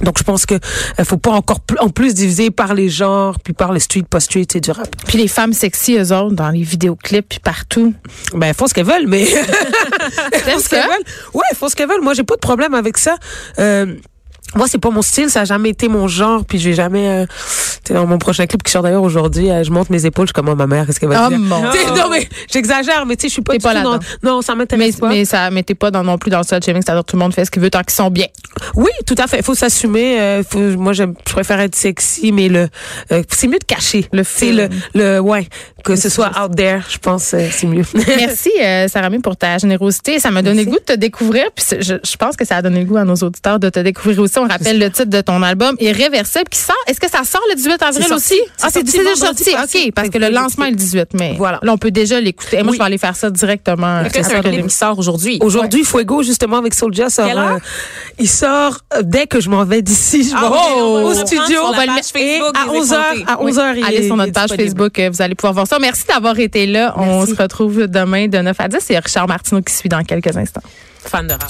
Donc, 0.01 0.19
je 0.19 0.23
pense 0.23 0.45
que 0.45 0.53
euh, 0.53 1.03
faut 1.03 1.17
pas 1.17 1.31
encore 1.31 1.59
pl- 1.61 1.79
en 1.81 1.89
plus 1.89 2.13
diviser 2.13 2.51
par 2.51 2.75
les 2.75 2.87
genres, 2.87 3.39
puis 3.39 3.53
par 3.53 3.71
le 3.71 3.79
street, 3.79 4.03
pas 4.07 4.19
street, 4.19 4.45
c'est 4.51 4.59
du 4.59 4.69
rap. 4.69 4.87
Puis 5.07 5.17
les 5.17 5.27
femmes 5.27 5.53
sexy, 5.53 5.95
eux 5.97 6.13
autres, 6.13 6.35
dans 6.35 6.49
les 6.49 6.61
vidéoclips, 6.61 7.27
puis 7.29 7.39
partout. 7.39 7.95
Ben, 8.33 8.47
elles 8.47 8.53
font 8.53 8.67
ce 8.67 8.75
qu'elles 8.75 8.85
veulent, 8.85 9.07
mais... 9.07 9.25
font 10.45 10.59
ce 10.59 10.69
qu'elles 10.69 10.83
veulent. 10.83 11.03
Ouais, 11.33 11.41
elles 11.49 11.57
font 11.57 11.67
ce 11.69 11.75
qu'elles 11.75 11.89
veulent. 11.89 12.03
Moi, 12.03 12.13
j'ai 12.13 12.23
pas 12.23 12.35
de 12.35 12.39
problème 12.41 12.75
avec 12.75 12.97
ça. 12.97 13.15
Euh, 13.57 13.95
moi, 14.55 14.65
c'est 14.67 14.77
pas 14.77 14.89
mon 14.89 15.01
style, 15.01 15.29
ça 15.29 15.41
a 15.41 15.45
jamais 15.45 15.69
été 15.69 15.87
mon 15.87 16.07
genre, 16.07 16.43
puis 16.45 16.57
j'ai 16.57 16.73
jamais... 16.73 17.07
Euh, 17.07 17.25
tu 17.83 17.87
sais, 17.89 17.93
dans 17.93 18.07
mon 18.07 18.17
prochain 18.17 18.45
clip 18.47 18.63
qui 18.63 18.71
sort 18.71 18.81
d'ailleurs 18.81 19.03
aujourd'hui, 19.03 19.49
euh, 19.51 19.63
je 19.63 19.71
monte 19.71 19.89
mes 19.89 20.05
épaules, 20.05 20.25
je 20.25 20.29
suis 20.29 20.33
comme, 20.33 20.49
oh, 20.49 20.55
ma 20.55 20.67
mère, 20.67 20.85
qu'est-ce 20.85 20.99
qu'elle 20.99 21.09
va 21.09 21.25
Oh, 21.25 21.29
dire? 21.29 21.39
mon. 21.39 21.61
Non, 21.97 22.09
mais 22.11 22.27
j'exagère, 22.51 23.05
mais 23.05 23.15
tu 23.15 23.23
sais, 23.23 23.27
je 23.27 23.33
suis 23.33 23.41
pas 23.41 23.53
T'es 23.53 23.57
du 23.59 23.63
pas 23.63 23.75
tout 23.75 23.83
dans-. 23.83 23.99
Non, 24.23 24.41
ça 24.41 24.53
Mais, 24.53 24.59
m'intéresse 24.59 24.95
pas. 24.97 25.09
mais 25.09 25.25
ça 25.25 25.49
t'es 25.65 25.75
pas 25.75 25.91
dans, 25.91 26.03
non 26.03 26.17
plus 26.17 26.29
dans 26.31 26.39
le 26.39 26.43
slut 26.43 26.59
shaming, 26.63 26.81
c'est-à-dire 26.81 27.03
que 27.03 27.11
tout 27.11 27.15
le 27.17 27.21
monde 27.21 27.33
fait 27.33 27.45
ce 27.45 27.51
qu'il 27.51 27.61
veut 27.61 27.69
tant 27.69 27.81
qu'ils 27.81 27.91
sont 27.91 28.09
bien. 28.09 28.27
Oui, 28.75 28.89
tout 29.05 29.15
à 29.17 29.27
fait. 29.27 29.37
Il 29.37 29.43
faut 29.43 29.55
s'assumer. 29.55 30.19
euh, 30.19 30.43
faut, 30.43 30.59
moi, 30.59 30.93
je 30.93 31.03
préfère 31.25 31.59
être 31.59 31.75
sexy, 31.75 32.31
mais 32.31 32.47
le, 32.49 32.69
euh, 33.11 33.23
c'est 33.29 33.47
mieux 33.47 33.59
de 33.59 33.63
cacher. 33.65 34.07
Le 34.13 34.23
C'est 34.23 34.51
le, 34.51 34.69
le, 34.93 35.19
ouais, 35.19 35.47
que 35.87 35.95
ce 35.95 36.09
soit 36.09 36.31
out 36.43 36.55
there, 36.55 36.81
je 36.89 36.97
pense, 36.97 37.33
euh, 37.33 37.47
c'est 37.51 37.65
mieux. 37.67 37.83
Merci, 38.17 38.51
euh, 38.61 38.87
Sarah 38.87 39.09
pour 39.23 39.37
ta 39.37 39.57
générosité. 39.57 40.19
Ça 40.19 40.31
m'a 40.31 40.41
donné 40.41 40.65
le 40.65 40.71
goût 40.71 40.77
de 40.79 40.83
te 40.83 40.93
découvrir. 40.93 41.45
Puis 41.55 41.65
je, 41.79 41.95
je 42.03 42.15
pense 42.17 42.35
que 42.35 42.45
ça 42.45 42.57
a 42.57 42.61
donné 42.61 42.79
le 42.81 42.85
goût 42.85 42.97
à 42.97 43.05
nos 43.05 43.15
auditeurs 43.15 43.57
de 43.59 43.69
te 43.69 43.79
découvrir 43.79 44.19
aussi. 44.19 44.37
On 44.37 44.47
rappelle 44.47 44.79
le 44.79 44.89
titre 44.91 45.09
de 45.09 45.21
ton 45.21 45.41
album, 45.41 45.75
Irréversible, 45.79 46.49
qui 46.49 46.59
sort. 46.59 46.75
Est-ce 46.87 46.99
que 46.99 47.09
ça 47.09 47.23
sort 47.23 47.41
le 47.49 47.55
18 47.55 47.81
avril 47.81 48.13
aussi? 48.13 48.39
Ah, 48.61 48.67
c'est 48.71 48.83
déjà 48.83 49.15
sorti. 49.15 49.49
OK, 49.51 49.91
parce 49.93 50.09
que 50.09 50.17
le 50.17 50.29
lancement 50.29 50.65
est 50.65 50.71
le 50.71 50.75
18 50.75 51.13
mai. 51.13 51.35
Voilà. 51.37 51.59
Là, 51.63 51.71
on 51.73 51.77
peut 51.77 51.91
déjà 51.91 52.19
l'écouter. 52.19 52.57
Moi, 52.63 52.71
Oui. 52.71 52.77
je 52.77 52.79
vais 52.79 52.85
aller 52.85 52.97
faire 52.97 53.15
ça 53.15 53.29
directement. 53.29 54.03
Que 54.13 54.23
c'est 54.23 54.35
un 54.35 54.41
clip 54.41 54.67
qui 54.67 54.75
sort 54.75 54.99
aujourd'hui? 54.99 55.37
Aujourd'hui, 55.41 55.83
Fuego, 55.85 56.21
justement, 56.23 56.57
avec 56.57 56.73
Soulja, 56.73 57.09
sort, 57.09 57.25
euh, 57.27 57.57
il 58.19 58.27
sort 58.29 58.79
euh, 58.95 59.01
dès 59.03 59.27
que 59.27 59.39
je 59.39 59.49
m'en 59.49 59.63
vais 59.63 59.81
d'ici. 59.81 60.23
Je 60.29 60.35
Ah, 60.35 60.49
vais 60.49 60.81
au 60.81 61.13
studio. 61.13 61.59
On 61.63 61.71
va 61.71 61.85
le 61.85 61.93
mettre 61.93 62.09
à 62.15 62.19
des 62.19 62.39
11h. 62.79 62.95
effrontés. 63.13 63.25
À 63.27 63.35
11h, 63.37 63.73
il 63.77 63.83
Allez 63.85 64.05
sur 64.07 64.15
notre 64.17 64.33
page. 64.33 64.49
Facebook, 64.55 64.99
euh, 64.99 65.09
vous 65.11 65.21
allez 65.21 65.35
pouvoir 65.35 65.53
voir 65.53 65.67
ça. 65.67 65.76
Merci 65.79 66.05
d'avoir 66.07 66.39
été 66.39 66.65
là. 66.65 66.93
On 66.97 67.25
se 67.25 67.35
retrouve 67.35 67.87
demain 67.87 68.27
de 68.27 68.37
9 68.37 68.55
à 68.59 68.67
10. 68.67 68.77
C'est 68.81 68.97
Richard 68.97 69.27
Martineau 69.27 69.61
qui 69.61 69.73
suit 69.73 69.89
dans 69.89 70.03
quelques 70.03 70.35
instants. 70.35 70.63
Fan 71.03 71.27
de 71.27 71.33
rap. 71.33 71.49